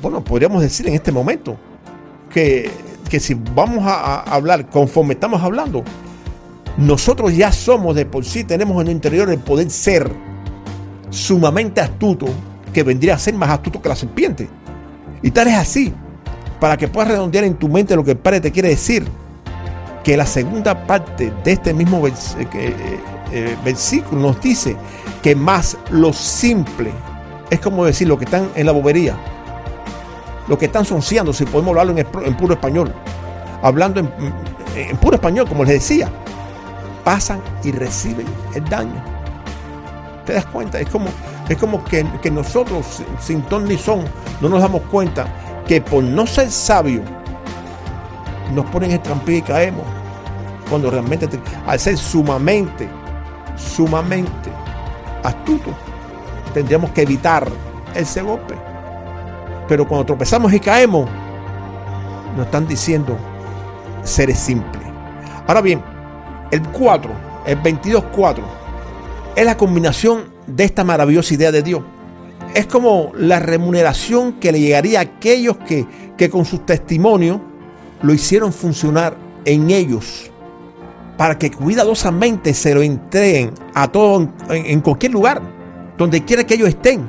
Bueno, 0.00 0.24
podríamos 0.24 0.62
decir 0.62 0.88
en 0.88 0.94
este 0.94 1.12
momento 1.12 1.56
que, 2.30 2.70
que 3.10 3.20
si 3.20 3.34
vamos 3.34 3.84
a, 3.86 4.22
hablar 4.22 4.70
conforme 4.70 5.14
estamos 5.14 5.42
hablando, 5.42 5.84
nosotros 6.78 7.36
ya 7.36 7.52
somos 7.52 7.94
de 7.94 8.06
por 8.06 8.24
sí, 8.24 8.44
tenemos 8.44 8.80
en 8.80 8.88
el 8.88 8.94
interior 8.94 9.28
el 9.30 9.38
poder 9.38 9.70
ser 9.70 10.10
sumamente 11.10 11.82
astuto, 11.82 12.26
que 12.72 12.82
vendría 12.82 13.14
a 13.14 13.18
ser 13.18 13.34
más 13.34 13.50
astuto 13.50 13.82
que 13.82 13.88
la 13.90 13.96
serpiente. 13.96 14.48
Y 15.22 15.30
tal 15.30 15.48
es 15.48 15.54
así, 15.54 15.92
para 16.60 16.76
que 16.76 16.88
puedas 16.88 17.10
redondear 17.10 17.44
en 17.44 17.54
tu 17.54 17.68
mente 17.68 17.96
lo 17.96 18.04
que 18.04 18.12
el 18.12 18.18
Padre 18.18 18.40
te 18.40 18.52
quiere 18.52 18.70
decir, 18.70 19.06
que 20.02 20.16
la 20.16 20.26
segunda 20.26 20.86
parte 20.86 21.32
de 21.44 21.52
este 21.52 21.72
mismo 21.72 22.06
eh, 22.06 22.12
eh, 22.54 23.00
eh, 23.32 23.56
versículo 23.64 24.20
nos 24.20 24.40
dice 24.40 24.76
que 25.22 25.36
más 25.36 25.76
lo 25.90 26.12
simple, 26.12 26.90
es 27.50 27.60
como 27.60 27.84
decir 27.84 28.08
lo 28.08 28.18
que 28.18 28.24
están 28.24 28.48
en 28.56 28.66
la 28.66 28.72
bobería, 28.72 29.16
lo 30.48 30.58
que 30.58 30.66
están 30.66 30.84
sonciando, 30.84 31.32
si 31.32 31.44
podemos 31.44 31.70
hablarlo 31.70 31.96
en, 31.96 32.36
puro 32.36 32.54
español, 32.54 32.92
hablando 33.62 34.00
en, 34.00 34.96
puro 34.96 35.14
español, 35.14 35.48
como 35.48 35.64
les 35.64 35.74
decía, 35.74 36.10
pasan 37.04 37.40
y 37.62 37.70
reciben 37.70 38.26
el 38.54 38.64
daño. 38.68 39.02
¿Te 40.26 40.32
das 40.32 40.46
cuenta? 40.46 40.80
Es 40.80 40.88
como, 40.88 41.06
es 41.48 41.56
como 41.56 41.84
que, 41.84 42.06
que 42.22 42.30
nosotros, 42.30 43.02
sin 43.20 43.42
ton 43.42 43.64
ni 43.64 43.76
son, 43.76 44.04
no 44.40 44.48
nos 44.48 44.60
damos 44.60 44.82
cuenta 44.82 45.26
que 45.66 45.80
por 45.80 46.02
no 46.02 46.26
ser 46.26 46.50
sabios, 46.50 47.04
nos 48.54 48.66
ponen 48.66 48.90
el 48.92 49.00
trampillo 49.00 49.38
y 49.38 49.42
caemos. 49.42 49.84
Cuando 50.68 50.90
realmente, 50.90 51.28
al 51.66 51.78
ser 51.78 51.98
sumamente, 51.98 52.88
sumamente 53.56 54.50
astuto, 55.22 55.70
tendríamos 56.54 56.90
que 56.90 57.02
evitar 57.02 57.46
ese 57.94 58.22
golpe. 58.22 58.54
Pero 59.68 59.86
cuando 59.86 60.06
tropezamos 60.06 60.52
y 60.52 60.60
caemos, 60.60 61.08
nos 62.36 62.46
están 62.46 62.66
diciendo 62.66 63.16
seres 64.02 64.38
simples. 64.38 64.82
Ahora 65.46 65.60
bien, 65.60 65.82
el 66.50 66.62
4, 66.68 67.10
el 67.46 67.62
22-4, 67.62 68.42
es 69.36 69.46
la 69.46 69.56
combinación 69.56 70.31
de 70.54 70.64
esta 70.64 70.84
maravillosa 70.84 71.34
idea 71.34 71.52
de 71.52 71.62
Dios. 71.62 71.82
Es 72.54 72.66
como 72.66 73.12
la 73.16 73.38
remuneración 73.38 74.34
que 74.34 74.52
le 74.52 74.60
llegaría 74.60 74.98
a 74.98 75.02
aquellos 75.02 75.56
que, 75.58 75.86
que 76.16 76.28
con 76.28 76.44
sus 76.44 76.66
testimonios 76.66 77.40
lo 78.02 78.12
hicieron 78.12 78.52
funcionar 78.52 79.16
en 79.44 79.70
ellos 79.70 80.30
para 81.16 81.38
que 81.38 81.50
cuidadosamente 81.50 82.54
se 82.54 82.74
lo 82.74 82.82
entreguen 82.82 83.52
a 83.74 83.86
todos 83.90 84.28
en, 84.48 84.80
cualquier 84.80 85.12
lugar, 85.12 85.40
donde 85.96 86.24
quiera 86.24 86.44
que 86.44 86.54
ellos 86.54 86.68
estén. 86.68 87.08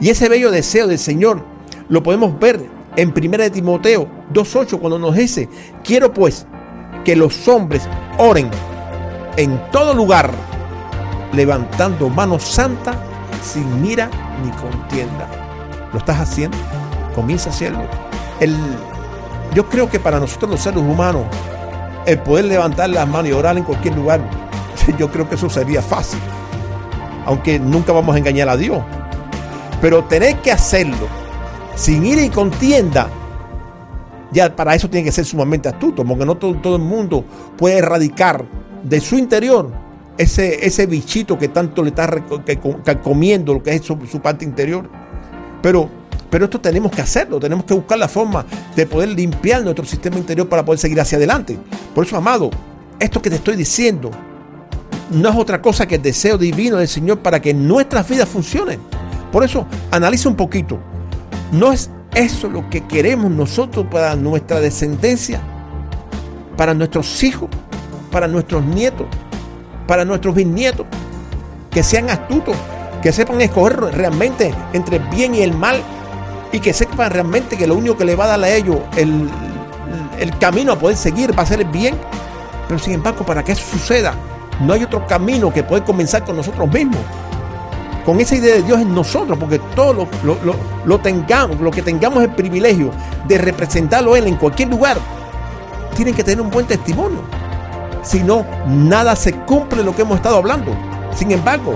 Y 0.00 0.10
ese 0.10 0.28
bello 0.28 0.50
deseo 0.50 0.86
del 0.86 0.98
Señor 0.98 1.42
lo 1.88 2.02
podemos 2.02 2.38
ver 2.38 2.60
en 2.96 3.08
1 3.08 3.50
Timoteo 3.50 4.08
2.8 4.32 4.78
cuando 4.78 4.98
nos 4.98 5.16
dice, 5.16 5.48
quiero 5.82 6.12
pues 6.12 6.46
que 7.04 7.16
los 7.16 7.48
hombres 7.48 7.88
oren 8.18 8.48
en 9.36 9.60
todo 9.72 9.94
lugar, 9.94 10.30
levantando 11.34 12.08
manos 12.08 12.42
santas 12.42 12.96
sin 13.42 13.82
mira 13.82 14.10
ni 14.42 14.50
contienda. 14.52 15.28
¿Lo 15.92 15.98
estás 15.98 16.20
haciendo? 16.20 16.56
Comienza 17.14 17.50
a 17.50 17.52
hacerlo. 17.52 17.82
El 18.40 18.56
yo 19.54 19.68
creo 19.68 19.88
que 19.88 20.00
para 20.00 20.18
nosotros 20.18 20.50
los 20.50 20.60
seres 20.60 20.80
humanos, 20.80 21.24
el 22.06 22.18
poder 22.18 22.46
levantar 22.46 22.90
las 22.90 23.06
manos 23.06 23.28
y 23.28 23.32
orar 23.32 23.56
en 23.56 23.62
cualquier 23.62 23.94
lugar, 23.94 24.20
yo 24.98 25.10
creo 25.10 25.28
que 25.28 25.36
eso 25.36 25.48
sería 25.48 25.80
fácil. 25.80 26.18
Aunque 27.24 27.58
nunca 27.58 27.92
vamos 27.92 28.14
a 28.16 28.18
engañar 28.18 28.48
a 28.48 28.56
Dios. 28.56 28.82
Pero 29.80 30.04
tener 30.04 30.36
que 30.38 30.50
hacerlo 30.50 31.06
sin 31.76 32.04
ir 32.04 32.18
en 32.18 32.30
contienda, 32.30 33.08
ya 34.32 34.54
para 34.54 34.74
eso 34.74 34.90
tiene 34.90 35.04
que 35.04 35.12
ser 35.12 35.24
sumamente 35.24 35.68
astuto, 35.68 36.04
porque 36.04 36.26
no 36.26 36.36
todo, 36.36 36.76
el 36.76 36.82
mundo 36.82 37.24
puede 37.56 37.78
erradicar 37.78 38.44
de 38.82 39.00
su 39.00 39.16
interior 39.16 39.70
ese, 40.18 40.66
ese 40.66 40.86
bichito 40.86 41.38
que 41.38 41.48
tanto 41.48 41.82
le 41.82 41.90
está 41.90 43.00
comiendo 43.02 43.54
lo 43.54 43.62
que 43.62 43.74
es 43.74 43.82
su, 43.82 43.96
parte 44.20 44.44
interior. 44.44 44.88
Pero 45.62 45.88
pero 46.30 46.46
esto 46.46 46.60
tenemos 46.60 46.90
que 46.90 47.00
hacerlo, 47.00 47.38
tenemos 47.38 47.64
que 47.64 47.74
buscar 47.74 47.96
la 47.96 48.08
forma 48.08 48.44
de 48.74 48.86
poder 48.86 49.10
limpiar 49.10 49.62
nuestro 49.62 49.84
sistema 49.84 50.16
interior 50.16 50.48
para 50.48 50.64
poder 50.64 50.80
seguir 50.80 51.00
hacia 51.00 51.16
adelante. 51.16 51.56
Por 51.94 52.04
eso, 52.04 52.16
amado, 52.16 52.50
esto 52.98 53.22
que 53.22 53.30
te 53.30 53.36
estoy 53.36 53.54
diciendo 53.54 54.10
no 55.10 55.28
es 55.28 55.36
otra 55.36 55.62
cosa 55.62 55.86
que 55.86 55.94
el 55.94 56.02
deseo 56.02 56.36
divino 56.36 56.78
del 56.78 56.88
Señor 56.88 57.20
para 57.20 57.40
que 57.40 57.54
nuestras 57.54 58.08
vidas 58.08 58.28
funcionen. 58.28 58.80
Por 59.30 59.44
eso, 59.44 59.64
analiza 59.92 60.28
un 60.28 60.34
poquito. 60.34 60.80
¿No 61.52 61.72
es 61.72 61.88
eso 62.16 62.48
lo 62.48 62.68
que 62.68 62.80
queremos 62.84 63.30
nosotros 63.30 63.86
para 63.88 64.16
nuestra 64.16 64.58
descendencia? 64.58 65.40
Para 66.56 66.74
nuestros 66.74 67.22
hijos, 67.22 67.48
para 68.10 68.26
nuestros 68.26 68.64
nietos, 68.64 69.06
para 69.86 70.04
nuestros 70.04 70.34
bisnietos. 70.34 70.86
Que 71.70 71.82
sean 71.82 72.08
astutos, 72.08 72.56
que 73.02 73.12
sepan 73.12 73.40
escoger 73.40 73.80
realmente 73.80 74.54
entre 74.72 74.96
el 74.96 75.02
bien 75.08 75.34
y 75.34 75.42
el 75.42 75.52
mal 75.52 75.82
y 76.52 76.60
que 76.60 76.72
sepan 76.72 77.10
realmente 77.10 77.56
que 77.56 77.66
lo 77.66 77.74
único 77.74 77.96
que 77.96 78.04
le 78.04 78.14
va 78.14 78.24
a 78.24 78.28
dar 78.28 78.44
a 78.44 78.48
ellos 78.48 78.76
el, 78.96 79.28
camino 80.38 80.72
a 80.72 80.78
poder 80.78 80.96
seguir 80.96 81.36
va 81.36 81.42
a 81.42 81.46
ser 81.46 81.60
el 81.60 81.68
bien. 81.68 81.96
Pero 82.68 82.78
sin 82.78 82.94
embargo, 82.94 83.26
para 83.26 83.42
que 83.42 83.52
eso 83.52 83.64
suceda, 83.72 84.14
no 84.60 84.72
hay 84.72 84.84
otro 84.84 85.04
camino 85.06 85.52
que 85.52 85.64
poder 85.64 85.82
comenzar 85.82 86.24
con 86.24 86.36
nosotros 86.36 86.72
mismos. 86.72 87.00
Con 88.06 88.20
esa 88.20 88.36
idea 88.36 88.54
de 88.54 88.62
Dios 88.62 88.80
en 88.80 88.94
nosotros, 88.94 89.36
porque 89.36 89.58
todo 89.74 90.06
lo, 90.22 90.56
lo, 90.84 90.98
tengamos, 90.98 91.58
lo 91.60 91.70
que 91.70 91.82
tengamos 91.82 92.22
el 92.22 92.30
privilegio 92.30 92.90
de 93.26 93.38
representarlo 93.38 94.14
Él 94.14 94.28
en 94.28 94.36
cualquier 94.36 94.68
lugar, 94.68 94.98
tienen 95.96 96.14
que 96.14 96.22
tener 96.22 96.40
un 96.40 96.50
buen 96.50 96.66
testimonio. 96.66 97.20
Si 98.04 98.22
no, 98.22 98.44
nada 98.66 99.16
se 99.16 99.32
cumple 99.32 99.82
lo 99.82 99.96
que 99.96 100.02
hemos 100.02 100.16
estado 100.16 100.36
hablando. 100.36 100.72
Sin 101.14 101.32
embargo, 101.32 101.74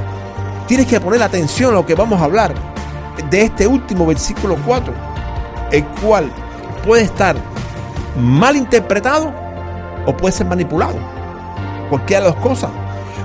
tienes 0.66 0.86
que 0.86 1.00
poner 1.00 1.22
atención 1.22 1.70
a 1.70 1.76
lo 1.76 1.86
que 1.86 1.94
vamos 1.94 2.20
a 2.20 2.24
hablar 2.24 2.54
de 3.30 3.42
este 3.42 3.66
último 3.66 4.06
versículo 4.06 4.56
4, 4.66 4.92
el 5.72 5.84
cual 6.02 6.30
puede 6.86 7.04
estar 7.04 7.34
mal 8.20 8.56
interpretado 8.56 9.32
o 10.06 10.16
puede 10.16 10.32
ser 10.32 10.46
manipulado. 10.46 10.96
Cualquiera 11.88 12.26
de 12.26 12.30
las 12.32 12.40
cosas. 12.40 12.70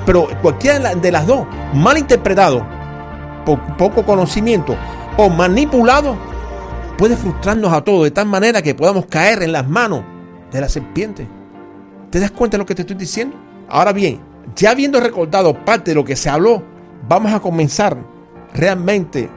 Pero 0.06 0.28
cualquiera 0.42 0.96
de 0.96 1.12
las 1.12 1.28
dos, 1.28 1.46
mal 1.74 1.98
interpretado, 1.98 2.66
por 3.46 3.60
poco 3.78 4.04
conocimiento 4.06 4.76
o 5.18 5.30
manipulado, 5.30 6.16
puede 6.98 7.18
frustrarnos 7.18 7.74
a 7.74 7.82
todos 7.82 8.06
de 8.06 8.12
tal 8.12 8.28
manera 8.28 8.62
que 8.62 8.76
podamos 8.76 9.06
caer 9.08 9.44
en 9.44 9.52
las 9.52 9.68
manos 9.68 10.04
de 10.52 10.62
la 10.62 10.70
serpiente. 10.70 11.43
¿Te 12.13 12.20
das 12.20 12.29
cuenta 12.29 12.58
de 12.58 12.60
lo 12.60 12.65
que 12.67 12.75
te 12.75 12.84
estoy 12.84 12.96
diciendo? 12.96 13.36
Ahora 13.67 13.91
bien, 13.91 14.20
ya 14.55 14.70
habiendo 14.70 15.00
recordado 15.00 15.65
parte 15.65 15.89
de 15.89 15.96
lo 15.96 16.05
que 16.05 16.15
se 16.15 16.29
habló, 16.29 16.62
vamos 17.10 17.34
a 17.34 17.39
comenzar 17.39 17.98
realmente 18.53 19.27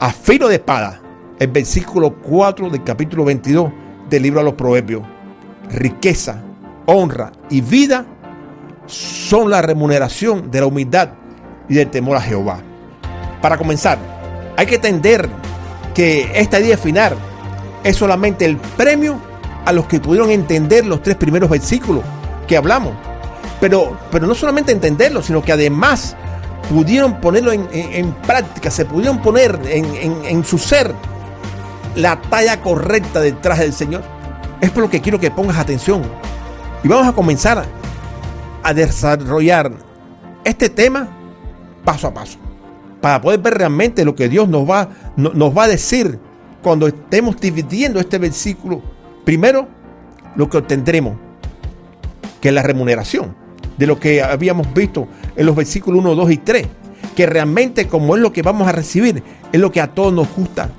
a 0.00 0.12
filo 0.12 0.48
de 0.48 0.56
espada. 0.56 1.00
El 1.38 1.46
versículo 1.52 2.12
4 2.16 2.70
del 2.70 2.82
capítulo 2.82 3.24
22 3.24 3.70
del 4.10 4.20
libro 4.20 4.40
de 4.40 4.44
los 4.46 4.54
Proverbios. 4.54 5.04
Riqueza, 5.70 6.42
honra 6.86 7.30
y 7.48 7.60
vida 7.60 8.04
son 8.86 9.48
la 9.48 9.62
remuneración 9.62 10.50
de 10.50 10.58
la 10.58 10.66
humildad 10.66 11.10
y 11.68 11.74
del 11.74 11.88
temor 11.88 12.16
a 12.16 12.20
Jehová. 12.20 12.58
Para 13.40 13.56
comenzar, 13.56 13.96
hay 14.56 14.66
que 14.66 14.74
entender 14.74 15.28
que 15.94 16.32
esta 16.34 16.58
idea 16.58 16.76
final 16.76 17.14
es 17.84 17.94
solamente 17.94 18.44
el 18.44 18.56
premio 18.56 19.20
a 19.64 19.72
los 19.72 19.86
que 19.86 20.00
pudieron 20.00 20.30
entender 20.30 20.86
los 20.86 21.02
tres 21.02 21.16
primeros 21.16 21.50
versículos 21.50 22.02
que 22.46 22.56
hablamos. 22.56 22.94
Pero, 23.60 23.96
pero 24.10 24.26
no 24.26 24.34
solamente 24.34 24.72
entenderlo, 24.72 25.22
sino 25.22 25.42
que 25.42 25.52
además 25.52 26.16
pudieron 26.68 27.20
ponerlo 27.20 27.52
en, 27.52 28.12
práctica, 28.26 28.70
se 28.70 28.84
pudieron 28.84 29.20
poner 29.20 29.58
en, 29.64 30.44
su 30.44 30.58
ser 30.58 30.92
la 31.94 32.20
talla 32.22 32.60
correcta 32.60 33.20
detrás 33.20 33.58
del 33.58 33.72
Señor. 33.72 34.02
Es 34.60 34.70
por 34.70 34.84
lo 34.84 34.90
que 34.90 35.00
quiero 35.00 35.18
que 35.18 35.30
pongas 35.30 35.58
atención. 35.58 36.02
Y 36.82 36.88
vamos 36.88 37.06
a 37.06 37.12
comenzar 37.12 37.64
a 38.62 38.74
desarrollar 38.74 39.72
este 40.44 40.68
tema 40.68 41.08
paso 41.84 42.08
a 42.08 42.14
paso. 42.14 42.38
Para 43.00 43.20
poder 43.20 43.40
ver 43.40 43.54
realmente 43.54 44.04
lo 44.04 44.14
que 44.14 44.28
Dios 44.28 44.48
nos 44.48 44.68
va, 44.68 44.88
nos 45.16 45.56
va 45.56 45.64
a 45.64 45.68
decir 45.68 46.18
cuando 46.62 46.86
estemos 46.86 47.36
dividiendo 47.40 48.00
este 48.00 48.18
versículo. 48.18 48.82
Primero, 49.24 49.68
lo 50.36 50.48
que 50.48 50.58
obtendremos, 50.58 51.16
que 52.40 52.48
es 52.48 52.54
la 52.54 52.62
remuneración 52.62 53.34
de 53.76 53.86
lo 53.86 53.98
que 53.98 54.22
habíamos 54.22 54.72
visto 54.74 55.08
en 55.36 55.46
los 55.46 55.56
versículos 55.56 56.00
1, 56.00 56.14
2 56.14 56.30
y 56.30 56.36
3. 56.38 56.66
Que 57.16 57.26
realmente 57.26 57.88
como 57.88 58.16
es 58.16 58.22
lo 58.22 58.32
que 58.32 58.42
vamos 58.42 58.68
a 58.68 58.72
recibir, 58.72 59.22
es 59.52 59.60
lo 59.60 59.70
que 59.70 59.80
a 59.80 59.88
todos 59.88 60.12
nos 60.12 60.28
gusta. 60.34 60.70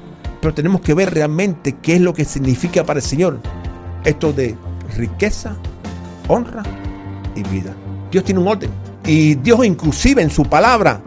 Pero 0.41 0.53
tenemos 0.53 0.81
que 0.81 0.93
ver 0.93 1.13
realmente 1.13 1.75
qué 1.81 1.95
es 1.95 2.01
lo 2.01 2.13
que 2.13 2.25
significa 2.25 2.83
para 2.83 2.99
el 2.99 3.05
Señor 3.05 3.39
esto 4.03 4.33
de 4.33 4.55
riqueza, 4.97 5.55
honra 6.27 6.63
y 7.35 7.43
vida. 7.43 7.73
Dios 8.11 8.23
tiene 8.23 8.41
un 8.41 8.47
orden. 8.47 8.69
Y 9.05 9.35
Dios 9.35 9.65
inclusive 9.65 10.21
en 10.21 10.29
su 10.29 10.43
palabra 10.43 11.01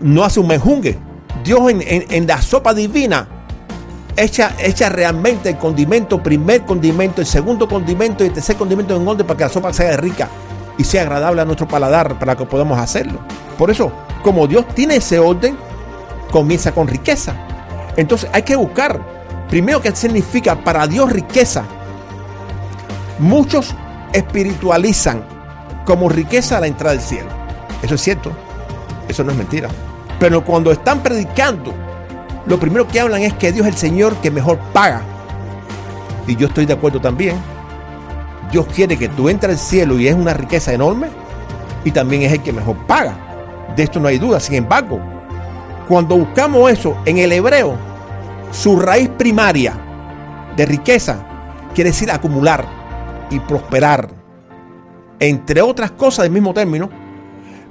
no 0.00 0.24
hace 0.24 0.40
un 0.40 0.48
menjungue. 0.48 0.98
Dios 1.44 1.60
en, 1.70 2.26
la 2.26 2.42
sopa 2.42 2.74
divina 2.74 3.28
echa, 4.18 4.54
echa 4.58 4.88
realmente 4.88 5.50
el 5.50 5.58
condimento, 5.58 6.22
primer 6.22 6.64
condimento, 6.64 7.20
el 7.20 7.26
segundo 7.26 7.68
condimento 7.68 8.24
y 8.24 8.28
el 8.28 8.32
tercer 8.32 8.56
condimento 8.56 8.96
en 8.96 9.06
orden 9.06 9.26
para 9.26 9.36
que 9.36 9.44
la 9.44 9.50
sopa 9.50 9.72
sea 9.72 9.96
rica 9.96 10.28
y 10.76 10.84
sea 10.84 11.02
agradable 11.02 11.40
a 11.40 11.44
nuestro 11.44 11.66
paladar 11.66 12.18
para 12.18 12.36
que 12.36 12.44
podamos 12.44 12.78
hacerlo. 12.78 13.20
Por 13.56 13.70
eso, 13.70 13.92
como 14.22 14.46
Dios 14.46 14.66
tiene 14.74 14.96
ese 14.96 15.18
orden, 15.18 15.56
comienza 16.30 16.72
con 16.72 16.88
riqueza. 16.88 17.34
Entonces 17.96 18.28
hay 18.32 18.42
que 18.42 18.56
buscar, 18.56 19.00
primero, 19.48 19.80
qué 19.80 19.94
significa 19.94 20.56
para 20.62 20.86
Dios 20.86 21.10
riqueza. 21.10 21.64
Muchos 23.18 23.74
espiritualizan 24.12 25.24
como 25.84 26.08
riqueza 26.08 26.60
la 26.60 26.66
entrada 26.66 26.94
del 26.94 27.04
cielo. 27.04 27.28
Eso 27.82 27.94
es 27.94 28.00
cierto, 28.00 28.32
eso 29.08 29.24
no 29.24 29.32
es 29.32 29.36
mentira. 29.36 29.68
Pero 30.20 30.44
cuando 30.44 30.70
están 30.72 31.02
predicando, 31.02 31.72
lo 32.48 32.58
primero 32.58 32.88
que 32.88 32.98
hablan 32.98 33.22
es 33.22 33.34
que 33.34 33.52
Dios 33.52 33.66
es 33.66 33.74
el 33.74 33.78
Señor 33.78 34.16
que 34.16 34.30
mejor 34.30 34.58
paga. 34.72 35.02
Y 36.26 36.34
yo 36.34 36.46
estoy 36.46 36.64
de 36.64 36.72
acuerdo 36.72 37.00
también. 37.00 37.36
Dios 38.50 38.66
quiere 38.74 38.96
que 38.96 39.08
tú 39.08 39.28
entres 39.28 39.52
al 39.52 39.58
cielo 39.58 39.98
y 39.98 40.08
es 40.08 40.14
una 40.14 40.32
riqueza 40.32 40.72
enorme 40.72 41.08
y 41.84 41.90
también 41.90 42.22
es 42.22 42.32
el 42.32 42.42
que 42.42 42.52
mejor 42.52 42.76
paga. 42.86 43.14
De 43.76 43.82
esto 43.82 44.00
no 44.00 44.08
hay 44.08 44.18
duda. 44.18 44.40
Sin 44.40 44.54
embargo, 44.54 44.98
cuando 45.86 46.16
buscamos 46.16 46.70
eso 46.70 46.96
en 47.04 47.18
el 47.18 47.32
hebreo, 47.32 47.76
su 48.50 48.78
raíz 48.78 49.10
primaria 49.10 49.74
de 50.56 50.64
riqueza 50.64 51.24
quiere 51.74 51.90
decir 51.90 52.10
acumular 52.10 52.64
y 53.30 53.38
prosperar, 53.40 54.08
entre 55.20 55.60
otras 55.60 55.90
cosas 55.90 56.22
del 56.22 56.32
mismo 56.32 56.54
término, 56.54 56.88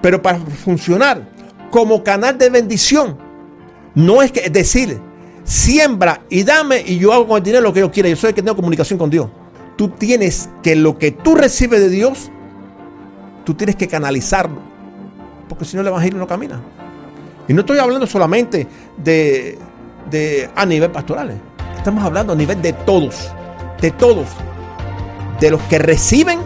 pero 0.02 0.22
para 0.22 0.38
funcionar 0.38 1.28
como 1.72 2.04
canal 2.04 2.38
de 2.38 2.52
bendición, 2.52 3.27
no 3.98 4.22
es 4.22 4.32
que 4.32 4.50
decir, 4.50 5.00
siembra 5.44 6.22
y 6.30 6.44
dame 6.44 6.82
y 6.86 6.98
yo 6.98 7.12
hago 7.14 7.28
con 7.28 7.38
el 7.38 7.44
dinero 7.44 7.64
lo 7.64 7.74
que 7.74 7.82
yo 7.82 7.92
quiera, 7.92 8.10
yo 8.10 8.16
soy 8.16 8.30
el 8.30 8.36
que 8.36 8.42
tengo 8.42 8.56
comunicación 8.56 8.98
con 8.98 9.10
Dios 9.10 9.28
tú 9.78 9.90
tienes 9.90 10.50
que 10.64 10.76
lo 10.76 10.98
que 10.98 11.12
tú 11.12 11.36
recibes 11.36 11.80
de 11.80 11.90
Dios, 11.90 12.30
tú 13.46 13.54
tienes 13.54 13.78
que 13.78 13.88
canalizarlo. 13.88 14.60
Porque 15.48 15.64
si 15.64 15.78
no, 15.78 15.82
el 15.82 15.88
evangelio 15.88 16.20
no 16.20 16.28
camina. 16.28 16.60
Y 17.48 17.54
no 17.54 17.62
estoy 17.62 17.78
hablando 17.78 18.06
solamente 18.06 18.68
de, 18.98 19.58
a 20.56 20.66
nivel 20.66 20.92
pastoral. 20.92 21.40
Estamos 21.78 22.04
hablando 22.04 22.34
a 22.34 22.36
nivel 22.36 22.62
de 22.62 22.74
todos. 22.74 23.32
De 23.80 23.92
todos. 23.92 24.28
De 25.40 25.52
los 25.52 25.62
que 25.64 25.80
reciben 25.80 26.40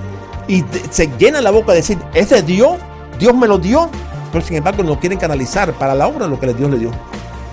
y 0.48 0.64
se 0.92 1.10
llenan 1.18 1.46
la 1.46 1.52
boca 1.52 1.72
de 1.72 1.78
decir, 1.78 1.98
es 2.14 2.46
Dios, 2.46 2.78
Dios 3.18 3.34
me 3.34 3.48
lo 3.48 3.58
dio. 3.58 3.90
Pero 4.32 4.46
sin 4.46 4.58
embargo 4.58 4.84
no 4.84 5.00
quieren 5.00 5.18
canalizar 5.18 5.74
para 5.74 5.96
la 5.96 6.08
obra 6.08 6.28
lo 6.28 6.40
que 6.40 6.54
Dios 6.54 6.70
le 6.70 6.78
dio. 6.78 6.92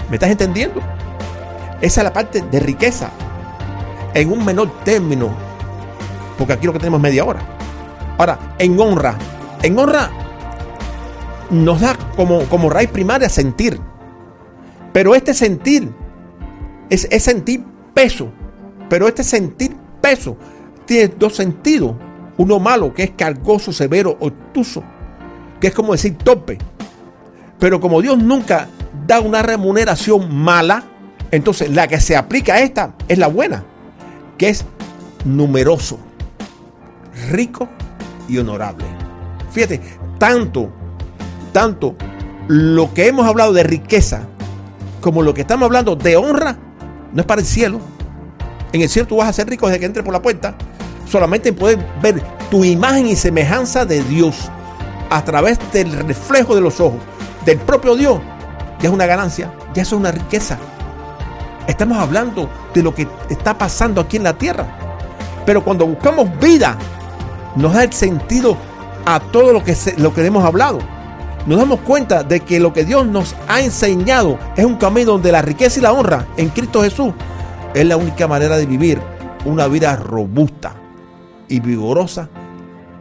¿Me 0.08 0.16
estás 0.16 0.30
entendiendo? 0.30 0.80
Esa 1.80 2.00
es 2.00 2.04
la 2.04 2.12
parte 2.12 2.40
de 2.42 2.60
riqueza. 2.60 3.10
En 4.14 4.32
un 4.32 4.44
menor 4.44 4.70
término, 4.84 5.30
porque 6.38 6.54
aquí 6.54 6.66
lo 6.66 6.72
que 6.72 6.78
tenemos 6.78 7.00
media 7.00 7.24
hora. 7.24 7.40
Ahora, 8.16 8.38
en 8.58 8.78
honra. 8.80 9.16
En 9.62 9.78
honra 9.78 10.10
nos 11.50 11.80
da 11.80 11.96
como, 12.16 12.42
como 12.44 12.70
raíz 12.70 12.90
primaria 12.90 13.28
sentir. 13.28 13.78
Pero 14.92 15.14
este 15.14 15.34
sentir 15.34 15.92
es, 16.88 17.06
es 17.10 17.22
sentir 17.22 17.64
peso. 17.92 18.30
Pero 18.88 19.06
este 19.06 19.22
sentir 19.22 19.76
peso 20.00 20.36
tiene 20.86 21.08
dos 21.08 21.36
sentidos. 21.36 21.94
Uno 22.38 22.58
malo, 22.58 22.94
que 22.94 23.02
es 23.02 23.10
cargoso, 23.10 23.72
severo, 23.72 24.16
obtuso, 24.20 24.82
que 25.60 25.66
es 25.66 25.74
como 25.74 25.92
decir 25.92 26.16
tope. 26.16 26.58
Pero 27.58 27.80
como 27.80 28.00
Dios 28.00 28.16
nunca 28.18 28.68
da 29.06 29.20
una 29.20 29.42
remuneración 29.42 30.34
mala, 30.34 30.84
entonces 31.30 31.70
la 31.70 31.88
que 31.88 32.00
se 32.00 32.16
aplica 32.16 32.54
a 32.54 32.60
esta 32.60 32.94
es 33.08 33.18
la 33.18 33.28
buena, 33.28 33.64
que 34.36 34.48
es 34.48 34.64
numeroso 35.24 35.98
rico 37.30 37.68
y 38.28 38.38
honorable. 38.38 38.84
Fíjate, 39.50 39.80
tanto, 40.18 40.70
tanto 41.52 41.96
lo 42.48 42.92
que 42.94 43.08
hemos 43.08 43.26
hablado 43.26 43.52
de 43.52 43.62
riqueza 43.62 44.22
como 45.00 45.22
lo 45.22 45.34
que 45.34 45.42
estamos 45.42 45.66
hablando 45.66 45.96
de 45.96 46.16
honra 46.16 46.56
no 47.12 47.20
es 47.20 47.26
para 47.26 47.40
el 47.40 47.46
cielo. 47.46 47.80
En 48.72 48.82
el 48.82 48.88
cielo 48.88 49.08
tú 49.08 49.16
vas 49.16 49.28
a 49.28 49.32
ser 49.32 49.48
rico 49.48 49.66
desde 49.66 49.80
que 49.80 49.86
entres 49.86 50.04
por 50.04 50.12
la 50.12 50.22
puerta. 50.22 50.54
Solamente 51.06 51.48
en 51.48 51.54
poder 51.54 51.78
ver 52.02 52.22
tu 52.50 52.64
imagen 52.64 53.06
y 53.06 53.16
semejanza 53.16 53.86
de 53.86 54.02
Dios 54.04 54.50
a 55.10 55.24
través 55.24 55.58
del 55.72 55.90
reflejo 55.92 56.54
de 56.54 56.60
los 56.60 56.80
ojos 56.80 57.00
del 57.44 57.58
propio 57.58 57.96
Dios. 57.96 58.20
Ya 58.80 58.88
es 58.88 58.94
una 58.94 59.06
ganancia, 59.06 59.52
ya 59.74 59.82
es 59.82 59.92
una 59.92 60.10
riqueza. 60.10 60.58
Estamos 61.66 61.98
hablando 61.98 62.48
de 62.72 62.82
lo 62.82 62.94
que 62.94 63.06
está 63.28 63.56
pasando 63.56 64.00
aquí 64.00 64.16
en 64.16 64.22
la 64.24 64.34
tierra. 64.34 64.66
Pero 65.44 65.64
cuando 65.64 65.86
buscamos 65.86 66.28
vida 66.38 66.76
nos 67.56 67.72
da 67.72 67.84
el 67.84 67.92
sentido 67.92 68.56
a 69.04 69.20
todo 69.20 69.52
lo 69.52 69.64
que, 69.64 69.76
lo 69.96 70.12
que 70.14 70.24
hemos 70.24 70.44
hablado. 70.44 70.78
Nos 71.46 71.58
damos 71.58 71.80
cuenta 71.80 72.22
de 72.22 72.40
que 72.40 72.60
lo 72.60 72.72
que 72.72 72.84
Dios 72.84 73.06
nos 73.06 73.34
ha 73.48 73.60
enseñado 73.60 74.38
es 74.56 74.64
un 74.64 74.76
camino 74.76 75.12
donde 75.12 75.32
la 75.32 75.42
riqueza 75.42 75.78
y 75.78 75.82
la 75.82 75.92
honra 75.92 76.26
en 76.36 76.50
Cristo 76.50 76.82
Jesús 76.82 77.14
es 77.74 77.86
la 77.86 77.96
única 77.96 78.28
manera 78.28 78.56
de 78.56 78.66
vivir 78.66 79.00
una 79.44 79.66
vida 79.66 79.96
robusta 79.96 80.74
y 81.48 81.60
vigorosa 81.60 82.28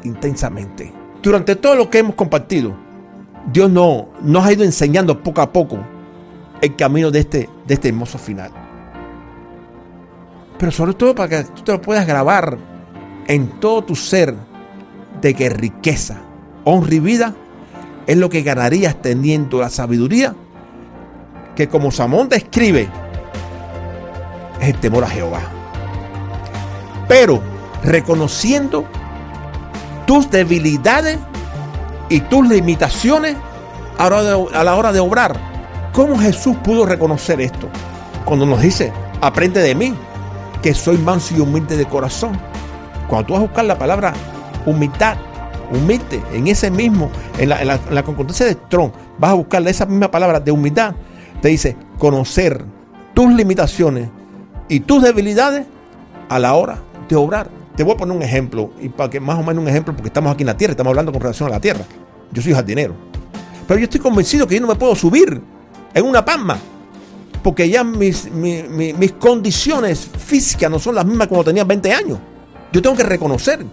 intensamente. 0.04 0.94
Durante 1.22 1.56
todo 1.56 1.76
lo 1.76 1.90
que 1.90 2.00
hemos 2.00 2.16
compartido, 2.16 2.74
Dios 3.52 3.70
no, 3.70 4.10
nos 4.22 4.46
ha 4.46 4.54
ido 4.54 4.64
enseñando 4.64 5.24
poco 5.24 5.42
a 5.42 5.52
poco 5.52 5.80
el 6.62 6.76
camino 6.76 7.12
de 7.12 7.20
este, 7.20 7.50
de 7.66 7.74
este 7.74 7.90
hermoso 7.90 8.18
final. 8.18 8.52
Pero 10.58 10.72
sobre 10.72 10.94
todo 10.94 11.16
para 11.16 11.30
que 11.30 11.50
tú 11.52 11.62
te 11.62 11.72
lo 11.72 11.82
puedas 11.82 12.06
grabar 12.06 12.58
en 13.28 13.60
todo 13.60 13.84
tu 13.84 13.96
ser 13.96 14.36
de 15.22 15.34
que 15.34 15.50
riqueza, 15.50 16.22
honra 16.64 16.96
y 16.96 17.00
vida 17.00 17.36
es 18.06 18.18
lo 18.18 18.30
que 18.30 18.42
ganarías 18.42 19.02
teniendo 19.02 19.60
la 19.60 19.70
sabiduría 19.70 20.36
que 21.56 21.68
como 21.68 21.92
Samón 21.92 22.30
describe 22.30 22.88
es 24.62 24.68
el 24.68 24.80
temor 24.80 25.04
a 25.04 25.10
Jehová. 25.10 25.42
Pero 27.08 27.42
reconociendo 27.84 28.86
tus 30.06 30.30
debilidades 30.30 31.18
y 32.10 32.22
tus 32.22 32.48
limitaciones 32.48 33.36
a 33.98 34.10
la 34.10 34.76
hora 34.76 34.92
de 34.92 35.00
obrar. 35.00 35.36
¿Cómo 35.94 36.18
Jesús 36.18 36.56
pudo 36.64 36.86
reconocer 36.86 37.42
esto? 37.42 37.68
Cuando 38.26 38.46
nos 38.46 38.62
dice, 38.62 38.92
aprende 39.22 39.62
de 39.62 39.74
mí, 39.74 39.94
que 40.62 40.74
soy 40.74 40.98
manso 40.98 41.36
y 41.36 41.40
humilde 41.40 41.78
de 41.78 41.86
corazón 41.86 42.38
cuando 43.08 43.28
tú 43.28 43.34
vas 43.34 43.42
a 43.42 43.46
buscar 43.46 43.66
la 43.66 43.78
palabra 43.78 44.14
humildad, 44.66 45.18
humilde, 45.72 46.22
en 46.34 46.48
ese 46.48 46.70
mismo, 46.70 47.10
en 47.38 47.50
la, 47.50 47.62
en 47.62 48.04
concordancia 48.04 48.46
de 48.46 48.54
Strong, 48.54 48.92
vas 49.18 49.32
a 49.32 49.36
buscar 49.36 49.66
esa 49.68 49.86
misma 49.86 50.12
palabra 50.12 50.40
de 50.40 50.52
humildad, 50.52 50.94
te 51.42 51.50
dice 51.50 51.76
conocer 51.98 52.64
tus 53.14 53.34
limitaciones 53.34 54.10
y 54.68 54.82
tus 54.82 55.02
debilidades 55.02 55.66
a 56.30 56.40
la 56.40 56.54
hora 56.54 56.80
de 57.08 57.16
obrar. 57.16 57.50
Te 57.78 57.84
voy 57.84 57.94
a 57.94 57.98
poner 57.98 58.18
un 58.18 58.24
ejemplo, 58.24 58.72
y 58.82 58.90
para 58.90 59.08
que 59.08 59.20
más 59.20 59.38
o 59.38 59.44
menos 59.44 59.62
un 59.62 59.70
ejemplo, 59.70 59.94
porque 59.94 60.08
estamos 60.08 60.34
aquí 60.34 60.42
en 60.42 60.48
la 60.48 60.58
tierra, 60.58 60.72
estamos 60.72 60.90
hablando 60.90 61.12
con 61.12 61.22
relación 61.22 61.48
a 61.48 61.52
la 61.52 61.62
tierra. 61.62 61.86
Yo 62.32 62.42
soy 62.42 62.52
jardinero. 62.52 62.96
Pero 63.68 63.80
yo 63.80 63.84
estoy 63.84 64.00
convencido 64.00 64.48
que 64.48 64.56
yo 64.56 64.62
no 64.62 64.68
me 64.68 64.74
puedo 64.74 64.96
subir 64.96 65.40
en 65.94 66.06
una 66.06 66.26
palma, 66.26 66.58
porque 67.44 67.70
ya 67.70 67.84
mis, 67.84 68.32
mis, 68.32 68.68
mis 68.68 69.12
condiciones 69.14 70.10
físicas 70.18 70.72
no 70.72 70.80
son 70.80 70.96
las 70.96 71.06
mismas 71.06 71.28
como 71.28 71.44
tenía 71.44 71.64
20 71.64 71.94
años. 71.94 72.18
Yo 72.74 72.82
tengo 72.82 72.96
que 72.96 73.04
reconocer 73.04 73.64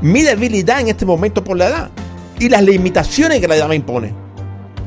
mi 0.00 0.22
debilidad 0.22 0.80
en 0.80 0.88
este 0.88 1.04
momento 1.04 1.44
por 1.44 1.58
la 1.58 1.68
edad 1.68 1.90
y 2.38 2.48
las 2.48 2.62
limitaciones 2.62 3.40
que 3.40 3.46
la 3.46 3.56
edad 3.56 3.68
me 3.68 3.76
impone. 3.76 4.14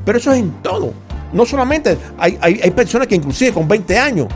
Pero 0.04 0.18
eso 0.18 0.32
es 0.32 0.40
en 0.40 0.52
todo. 0.64 0.94
No 1.32 1.46
solamente 1.46 1.96
hay, 2.18 2.40
hay, 2.42 2.72
personas 2.72 3.08
que 3.08 3.16
inclusive 3.16 3.54
con 3.54 3.68
20 3.68 4.00
años, 4.00 4.28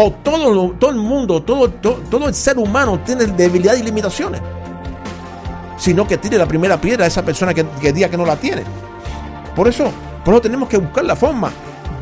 o 0.00 0.12
todo, 0.12 0.70
todo 0.78 0.90
el 0.92 0.96
mundo, 0.96 1.42
todo, 1.42 1.68
todo, 1.70 2.28
el 2.28 2.34
ser 2.34 2.56
humano 2.56 3.00
tiene 3.00 3.26
debilidad 3.26 3.74
y 3.74 3.82
limitaciones. 3.82 4.40
Sino 5.76 6.06
que 6.06 6.16
tire 6.18 6.38
la 6.38 6.46
primera 6.46 6.80
piedra 6.80 7.04
a 7.04 7.08
esa 7.08 7.24
persona 7.24 7.52
que, 7.52 7.66
que 7.80 7.92
diga 7.92 8.08
que 8.08 8.16
no 8.16 8.24
la 8.24 8.36
tiene. 8.36 8.62
Por 9.56 9.66
eso, 9.66 9.90
por 10.24 10.34
eso 10.34 10.42
tenemos 10.42 10.68
que 10.68 10.78
buscar 10.78 11.04
la 11.04 11.16
forma 11.16 11.50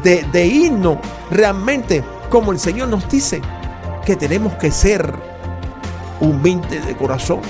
de, 0.02 0.24
de 0.24 0.46
irnos 0.46 0.98
realmente 1.30 2.04
como 2.28 2.52
el 2.52 2.58
Señor 2.58 2.88
nos 2.88 3.08
dice 3.08 3.40
que 4.04 4.14
tenemos 4.14 4.52
que 4.56 4.70
ser 4.70 5.14
humildes 6.20 6.84
de 6.84 6.94
corazón, 6.98 7.40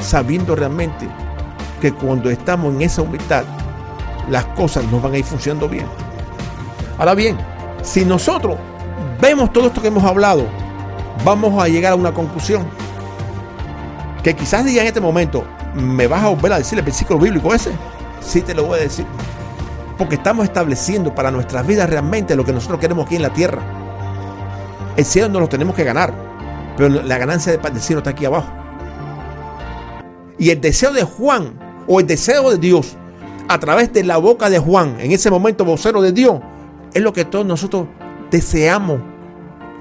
sabiendo 0.00 0.54
realmente 0.54 1.08
que 1.80 1.94
cuando 1.94 2.28
estamos 2.28 2.74
en 2.74 2.82
esa 2.82 3.00
humildad, 3.00 3.44
las 4.28 4.44
cosas 4.48 4.84
nos 4.92 5.00
van 5.00 5.14
a 5.14 5.18
ir 5.18 5.24
funcionando 5.24 5.66
bien. 5.66 5.86
Ahora 6.98 7.14
bien, 7.14 7.38
si 7.82 8.04
nosotros 8.04 8.58
vemos 9.22 9.52
todo 9.52 9.68
esto 9.68 9.80
que 9.80 9.86
hemos 9.86 10.02
hablado, 10.02 10.46
vamos 11.24 11.62
a 11.62 11.68
llegar 11.68 11.92
a 11.92 11.96
una 11.96 12.12
conclusión. 12.12 12.66
Que 14.24 14.34
quizás 14.34 14.64
diga 14.64 14.82
en 14.82 14.88
este 14.88 15.00
momento, 15.00 15.44
¿me 15.74 16.08
vas 16.08 16.24
a 16.24 16.28
volver 16.28 16.52
a 16.52 16.58
decir 16.58 16.76
el 16.78 16.84
versículo 16.84 17.20
bíblico 17.20 17.54
ese? 17.54 17.70
Sí 18.20 18.42
te 18.42 18.52
lo 18.52 18.64
voy 18.64 18.80
a 18.80 18.82
decir. 18.82 19.06
Porque 19.96 20.16
estamos 20.16 20.44
estableciendo 20.44 21.14
para 21.14 21.30
nuestras 21.30 21.64
vidas 21.64 21.88
realmente 21.88 22.34
lo 22.34 22.44
que 22.44 22.52
nosotros 22.52 22.80
queremos 22.80 23.06
aquí 23.06 23.14
en 23.14 23.22
la 23.22 23.32
tierra. 23.32 23.62
El 24.96 25.04
cielo 25.04 25.28
no 25.28 25.38
lo 25.38 25.48
tenemos 25.48 25.76
que 25.76 25.84
ganar, 25.84 26.12
pero 26.76 26.88
la 26.88 27.16
ganancia 27.16 27.56
del 27.56 27.80
cielo 27.80 28.00
está 28.00 28.10
aquí 28.10 28.24
abajo. 28.24 28.48
Y 30.36 30.50
el 30.50 30.60
deseo 30.60 30.92
de 30.92 31.04
Juan, 31.04 31.58
o 31.86 32.00
el 32.00 32.08
deseo 32.08 32.50
de 32.50 32.58
Dios, 32.58 32.96
a 33.48 33.58
través 33.58 33.92
de 33.92 34.02
la 34.02 34.16
boca 34.16 34.50
de 34.50 34.58
Juan, 34.58 34.96
en 34.98 35.12
ese 35.12 35.30
momento 35.30 35.64
vocero 35.64 36.02
de 36.02 36.10
Dios, 36.10 36.40
es 36.92 37.02
lo 37.02 37.12
que 37.12 37.24
todos 37.24 37.46
nosotros 37.46 37.86
deseamos, 38.32 39.11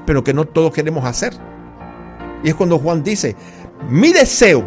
pero 0.06 0.24
que 0.24 0.34
no 0.34 0.46
todos 0.46 0.72
queremos 0.72 1.06
hacer. 1.06 1.34
Y 2.44 2.50
es 2.50 2.56
cuando 2.56 2.80
Juan 2.80 3.04
dice, 3.04 3.36
mi 3.90 4.12
deseo 4.12 4.64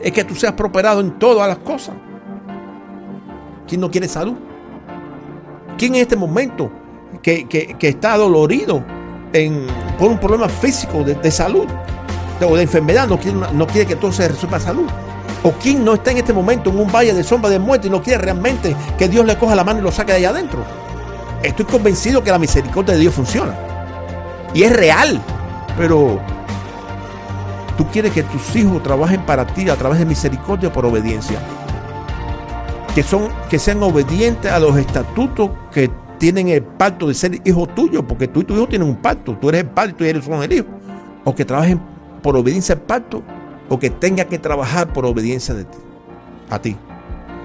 es 0.00 0.12
que 0.12 0.24
tú 0.24 0.34
seas 0.34 0.52
prosperado 0.52 1.00
en 1.00 1.18
todas 1.18 1.48
las 1.48 1.58
cosas. 1.58 1.94
¿Quién 3.66 3.80
no 3.80 3.90
quiere 3.90 4.08
salud? 4.08 4.34
¿Quién 5.76 5.94
en 5.94 6.02
este 6.02 6.16
momento 6.16 6.70
que, 7.22 7.76
está 7.80 8.16
dolorido 8.16 8.84
en, 9.32 9.66
por 9.98 10.10
un 10.10 10.18
problema 10.18 10.48
físico 10.48 11.04
de, 11.04 11.30
salud 11.30 11.66
o 12.40 12.56
de 12.56 12.62
enfermedad 12.62 13.08
no 13.08 13.18
quiere, 13.18 13.38
no 13.52 13.66
quiere 13.66 13.86
que 13.86 13.96
todo 13.96 14.12
se 14.12 14.28
resuelva 14.28 14.60
salud? 14.60 14.86
¿O 15.42 15.52
quién 15.52 15.84
no 15.84 15.94
está 15.94 16.10
en 16.10 16.18
este 16.18 16.32
momento 16.32 16.70
en 16.70 16.78
un 16.78 16.92
valle 16.92 17.14
de 17.14 17.24
sombra 17.24 17.48
de 17.48 17.58
muerte 17.58 17.86
y 17.86 17.90
no 17.90 18.02
quiere 18.02 18.22
realmente 18.22 18.76
que 18.98 19.08
Dios 19.08 19.24
le 19.24 19.38
coja 19.38 19.54
la 19.54 19.64
mano 19.64 19.80
y 19.80 19.82
lo 19.82 19.90
saque 19.90 20.12
de 20.12 20.18
allá 20.18 20.30
adentro? 20.30 20.64
Estoy 21.42 21.64
convencido 21.64 22.22
que 22.22 22.30
la 22.30 22.38
misericordia 22.38 22.94
de 22.94 23.00
Dios 23.00 23.14
funciona. 23.14 23.69
Y 24.54 24.62
es 24.62 24.72
real. 24.72 25.20
Pero 25.76 26.20
tú 27.76 27.86
quieres 27.88 28.12
que 28.12 28.22
tus 28.22 28.56
hijos 28.56 28.82
trabajen 28.82 29.22
para 29.22 29.46
ti 29.46 29.68
a 29.68 29.76
través 29.76 29.98
de 29.98 30.04
misericordia 30.04 30.72
por 30.72 30.84
obediencia. 30.86 31.38
Que, 32.94 33.02
son, 33.02 33.28
que 33.48 33.58
sean 33.58 33.82
obedientes 33.82 34.50
a 34.50 34.58
los 34.58 34.76
estatutos 34.76 35.50
que 35.72 35.90
tienen 36.18 36.48
el 36.48 36.62
pacto 36.62 37.08
de 37.08 37.14
ser 37.14 37.40
hijo 37.44 37.66
tuyo, 37.66 38.06
porque 38.06 38.28
tú 38.28 38.40
y 38.40 38.44
tu 38.44 38.54
hijo 38.54 38.66
tienen 38.66 38.88
un 38.88 38.96
pacto. 38.96 39.36
Tú 39.40 39.48
eres 39.48 39.62
el 39.62 39.68
padre 39.68 39.92
y 39.92 39.94
tú 39.94 40.04
eres 40.04 40.26
el 40.26 40.52
hijo. 40.52 40.66
O 41.24 41.34
que 41.34 41.44
trabajen 41.44 41.80
por 42.22 42.36
obediencia 42.36 42.74
al 42.74 42.82
pacto 42.82 43.22
o 43.70 43.78
que 43.78 43.88
tenga 43.88 44.24
que 44.24 44.38
trabajar 44.38 44.92
por 44.92 45.06
obediencia 45.06 45.54
de 45.54 45.64
ti, 45.64 45.78
a 46.50 46.60
ti. 46.60 46.76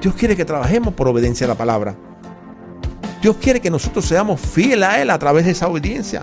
Dios 0.02 0.16
quiere 0.16 0.36
que 0.36 0.44
trabajemos 0.44 0.94
por 0.94 1.08
obediencia 1.08 1.46
a 1.46 1.50
la 1.50 1.56
palabra. 1.56 1.96
Dios 3.22 3.38
quiere 3.40 3.62
que 3.62 3.70
nosotros 3.70 4.06
seamos 4.06 4.42
fieles 4.42 4.88
a 4.90 5.02
Él 5.02 5.10
a 5.12 5.20
través 5.20 5.46
de 5.46 5.52
esa 5.52 5.68
obediencia. 5.68 6.22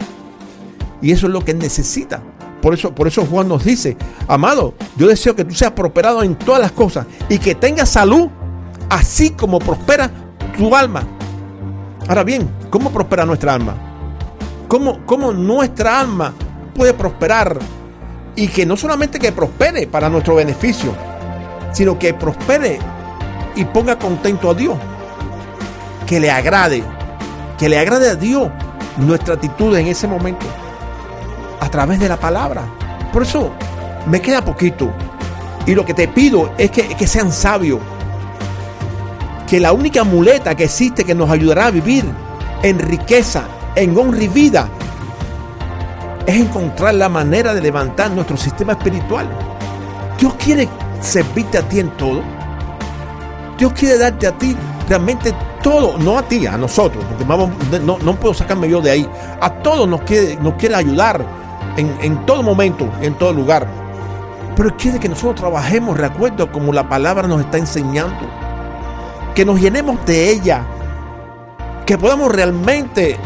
Y 1.03 1.13
eso 1.13 1.27
es 1.27 1.33
lo 1.33 1.45
que 1.45 1.53
necesita. 1.53 2.23
Por 2.63 2.75
eso, 2.75 2.95
por 2.95 3.09
eso 3.09 3.27
Juan 3.27 3.49
nos 3.49 3.65
dice, 3.65 3.97
amado, 4.29 4.75
yo 4.97 5.09
deseo 5.09 5.35
que 5.35 5.45
tú 5.45 5.55
seas 5.55 5.73
prosperado 5.73 6.23
en 6.23 6.37
todas 6.37 6.61
las 6.61 6.73
cosas 6.73 7.07
y 7.29 7.39
que 7.39 7.57
tengas 7.57 7.91
salud, 7.91 8.29
así 8.89 9.31
como 9.31 9.59
prospera 9.59 10.11
tu 10.57 10.75
alma. 10.75 11.03
Ahora 12.09 12.23
bien, 12.23 12.49
¿cómo 12.71 12.91
prospera 12.91 13.27
nuestra 13.27 13.55
alma? 13.55 13.75
¿Cómo, 14.69 15.05
cómo 15.05 15.33
nuestra 15.33 16.01
alma 16.01 16.33
puede 16.75 16.95
prosperar 16.95 17.59
y 18.35 18.49
que 18.49 18.65
no 18.65 18.77
solamente 18.77 19.19
que 19.19 19.33
prospere 19.33 19.87
para 19.87 20.09
nuestro 20.09 20.37
beneficio, 20.37 20.95
sino 21.73 21.99
que 21.99 22.15
prospere 22.15 22.79
y 23.55 23.65
ponga 23.65 23.99
contento 23.99 24.51
a 24.51 24.55
Dios. 24.55 24.77
Que 26.07 26.21
le 26.21 26.31
agrade, 26.31 26.83
que 27.59 27.69
le 27.69 27.79
agrade 27.79 28.11
a 28.11 28.15
Dios 28.15 28.51
nuestra 28.97 29.35
actitud 29.35 29.77
en 29.77 29.87
ese 29.87 30.07
momento, 30.07 30.47
través 31.73 31.99
de 31.99 32.09
la 32.09 32.17
palabra. 32.17 32.63
Por 33.13 33.25
eso 33.25 33.51
me 34.07 34.21
queda 34.21 34.45
poquito. 34.45 34.93
Y 35.67 35.75
lo 35.75 35.85
que 35.85 35.95
te 35.95 36.07
pido 36.07 36.53
es 36.59 36.71
que, 36.71 37.07
sean 37.09 37.33
sabios. 37.33 37.81
Que 39.49 39.59
la 39.59 39.73
única 39.73 40.05
muleta 40.05 40.55
que 40.55 40.65
existe 40.65 41.05
que 41.05 41.15
nos 41.15 41.31
ayudará 41.31 41.67
a 41.67 41.71
vivir 41.71 42.05
en 42.63 42.79
riqueza, 42.79 43.45
en 43.75 43.97
honra 43.99 44.23
y 44.23 44.29
vida, 44.29 44.69
es 46.27 46.37
encontrar 46.37 46.95
la 46.95 47.09
manera 47.09 47.53
de 47.53 47.61
levantar 47.61 48.11
nuestro 48.13 48.37
sistema 48.37 48.73
espiritual. 48.75 49.27
Dios 50.19 50.35
quiere 50.35 50.69
servirte 51.01 51.59
a 51.59 51.63
ti 51.63 51.81
en 51.81 51.91
todo. 51.97 52.23
Dios 53.59 53.73
quiere 53.73 53.99
darte 53.99 54.27
a 54.27 54.33
ti 54.33 54.57
realmente 54.89 55.35
todo, 55.63 55.97
no 55.99 56.19
a 56.19 56.23
ti, 56.23 56.47
a 56.47 56.57
nosotros, 56.57 57.05
porque 57.05 57.25
no, 57.25 57.99
no, 57.99 58.15
puedo 58.17 58.35
sacarme 58.35 58.69
yo 58.69 58.81
de 58.81 58.91
ahí. 58.91 59.09
A 59.41 59.51
todos 59.51 59.89
nos 59.89 60.03
quiere, 60.03 60.37
nos 60.37 60.55
quiere 60.55 60.75
ayudar 60.75 61.42
en, 61.77 61.97
en 62.01 62.27
todo 62.27 62.43
momento, 62.43 62.89
en 63.01 63.15
todo 63.15 63.33
lugar. 63.33 63.67
Pero 64.57 64.77
quiere 64.77 65.01
que 65.01 65.09
nosotros 65.09 65.37
trabajemos 65.37 65.97
de 65.99 66.07
acuerdo 66.07 66.51
como 66.53 66.73
la 66.73 66.89
palabra 66.89 67.27
nos 67.27 67.41
está 67.41 67.59
enseñando. 67.59 68.29
Que 69.35 69.45
nos 69.45 69.61
llenemos 69.61 70.05
de 70.05 70.31
ella. 70.31 70.63
Que 71.87 71.97
podamos 71.97 72.31
realmente 72.33 73.17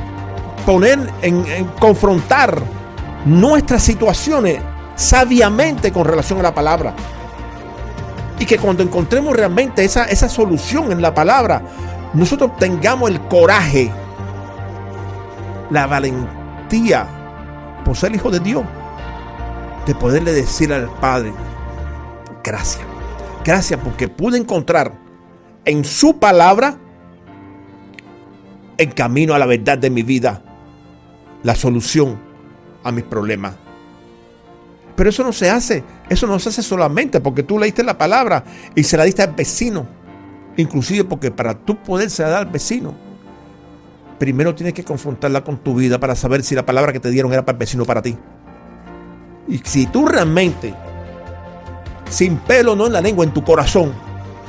poner 0.65 1.13
en, 1.23 1.45
en 1.47 1.65
confrontar 1.79 2.61
nuestras 3.25 3.83
situaciones 3.83 4.61
sabiamente 4.95 5.93
con 5.93 6.05
relación 6.05 6.39
a 6.41 6.45
la 6.45 6.55
palabra. 6.55 6.95
Y 8.39 8.47
que 8.47 8.59
cuando 8.59 8.83
encontremos 8.83 9.35
realmente 9.35 9.85
esa, 9.85 10.05
esa 10.05 10.29
solución 10.29 10.93
en 10.93 11.03
la 11.03 11.15
palabra, 11.15 11.63
nosotros 12.13 12.57
tengamos 12.59 13.11
el 13.11 13.21
coraje, 13.23 13.91
la 15.71 15.87
valentía 15.87 17.16
por 17.87 17.97
ser 17.97 18.13
hijo 18.13 18.33
de 18.33 18.41
Dios, 18.41 18.65
de 19.87 19.95
poderle 19.95 20.33
decir 20.33 20.73
al 20.73 20.91
Padre, 20.95 21.33
gracias, 22.43 22.85
gracias 23.45 23.79
porque 23.79 24.09
pude 24.09 24.39
encontrar 24.39 24.93
en 25.65 25.85
su 25.85 26.19
palabra 26.19 26.77
el 28.77 28.93
camino 28.93 29.35
a 29.35 29.39
la 29.39 29.47
verdad 29.47 29.79
de 29.79 29.89
mi 29.89 30.03
vida, 30.03 30.43
la 31.45 31.55
solución 31.55 32.19
a 32.83 32.91
mis 32.91 33.05
problemas. 33.05 33.55
Pero 34.97 35.11
eso 35.11 35.23
no 35.23 35.33
se 35.33 35.49
hace, 35.49 35.85
eso 36.09 36.27
no 36.27 36.41
se 36.41 36.49
hace 36.49 36.65
solamente 36.65 37.21
porque 37.21 37.45
tú 37.45 37.57
leíste 37.57 37.85
la 37.85 37.97
palabra 37.97 38.43
y 38.75 38.83
se 38.83 38.97
la 38.97 39.05
diste 39.05 39.23
al 39.23 39.35
vecino. 39.35 39.87
Inclusive 40.57 41.05
porque 41.05 41.31
para 41.31 41.55
tú 41.55 41.77
poderse 41.77 42.25
dar 42.25 42.47
al 42.47 42.47
vecino, 42.47 42.97
primero 44.19 44.55
tienes 44.55 44.75
que 44.75 44.85
confrontarla 44.85 45.45
con 45.45 45.59
tu 45.59 45.75
vida 45.75 45.99
para 45.99 46.15
saber 46.15 46.43
si 46.43 46.55
la 46.55 46.67
palabra 46.67 46.93
que 46.93 47.01
te 47.01 47.11
dieron 47.11 47.33
era 47.33 47.45
para 47.45 47.57
el 47.57 47.61
vecino 47.61 47.83
o 47.83 47.87
para 47.87 48.03
ti. 48.03 48.17
Y 49.49 49.59
si 49.59 49.87
tú 49.87 50.07
realmente, 50.07 50.75
sin 52.11 52.37
pelo 52.39 52.75
no 52.75 52.87
en 52.87 52.93
la 52.93 53.01
lengua, 53.01 53.25
en 53.25 53.33
tu 53.33 53.45
corazón, 53.45 53.93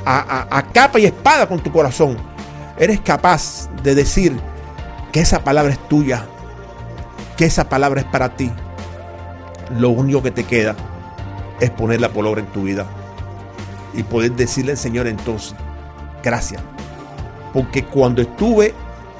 a 0.04 0.64
capa 0.72 0.98
y 0.98 1.06
espada 1.06 1.46
con 1.46 1.60
tu 1.60 1.70
corazón, 1.70 2.16
eres 2.78 3.00
capaz 3.00 3.68
de 3.82 3.94
decir 3.94 4.38
que 5.12 5.20
esa 5.20 5.44
palabra 5.44 5.72
es 5.72 5.88
tuya, 5.88 6.24
que 7.36 7.44
esa 7.44 7.68
palabra 7.68 8.00
es 8.00 8.06
para 8.06 8.36
ti, 8.36 8.50
lo 9.76 9.90
único 9.90 10.22
que 10.22 10.30
te 10.30 10.44
queda 10.44 10.74
es 11.60 11.70
ponerla 11.70 12.08
por 12.08 12.26
obra 12.26 12.40
en 12.40 12.46
tu 12.46 12.62
vida 12.62 12.86
y 13.94 14.02
poder 14.02 14.32
decirle 14.32 14.72
al 14.72 14.78
Señor 14.78 15.06
entonces, 15.06 15.54
gracias. 16.22 16.62
Porque 17.52 17.84
cuando 17.84 18.22
estuve 18.22 18.74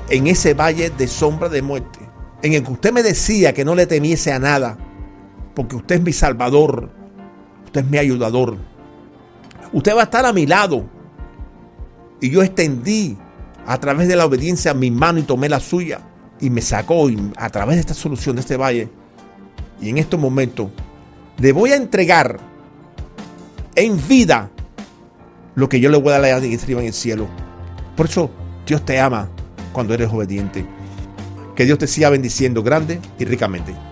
en 0.08 0.26
ese 0.26 0.54
valle 0.54 0.90
de 0.90 1.06
sombra 1.06 1.48
de 1.48 1.62
muerte, 1.62 1.98
en 2.42 2.54
el 2.54 2.64
que 2.64 2.72
usted 2.72 2.92
me 2.92 3.02
decía 3.02 3.52
que 3.52 3.64
no 3.64 3.74
le 3.74 3.86
temiese 3.86 4.32
a 4.32 4.38
nada, 4.38 4.78
porque 5.54 5.76
usted 5.76 5.96
es 5.96 6.02
mi 6.02 6.12
salvador, 6.12 6.90
usted 7.66 7.82
es 7.82 7.90
mi 7.90 7.98
ayudador, 7.98 8.56
usted 9.72 9.94
va 9.94 10.00
a 10.00 10.04
estar 10.04 10.24
a 10.24 10.32
mi 10.32 10.46
lado. 10.46 10.84
Y 12.20 12.30
yo 12.30 12.42
extendí 12.42 13.16
a 13.66 13.78
través 13.78 14.08
de 14.08 14.16
la 14.16 14.26
obediencia 14.26 14.74
mi 14.74 14.90
mano 14.90 15.20
y 15.20 15.22
tomé 15.22 15.48
la 15.48 15.60
suya 15.60 16.00
y 16.40 16.50
me 16.50 16.60
sacó 16.62 17.08
a 17.36 17.50
través 17.50 17.76
de 17.76 17.80
esta 17.80 17.94
solución 17.94 18.36
de 18.36 18.40
este 18.40 18.56
valle. 18.56 18.88
Y 19.80 19.90
en 19.90 19.98
estos 19.98 20.18
momentos 20.18 20.70
le 21.38 21.52
voy 21.52 21.70
a 21.70 21.76
entregar 21.76 22.40
en 23.76 24.08
vida 24.08 24.50
lo 25.54 25.68
que 25.68 25.78
yo 25.78 25.90
le 25.90 25.98
voy 25.98 26.12
a 26.12 26.18
dar 26.18 26.32
a 26.32 26.36
arriba 26.36 26.80
en 26.80 26.86
el 26.86 26.92
cielo. 26.92 27.28
Por 27.96 28.06
eso 28.06 28.30
Dios 28.66 28.84
te 28.84 28.98
ama 28.98 29.28
cuando 29.72 29.94
eres 29.94 30.10
obediente. 30.12 30.64
Que 31.54 31.64
Dios 31.64 31.78
te 31.78 31.86
siga 31.86 32.10
bendiciendo 32.10 32.62
grande 32.62 33.00
y 33.18 33.24
ricamente. 33.24 33.74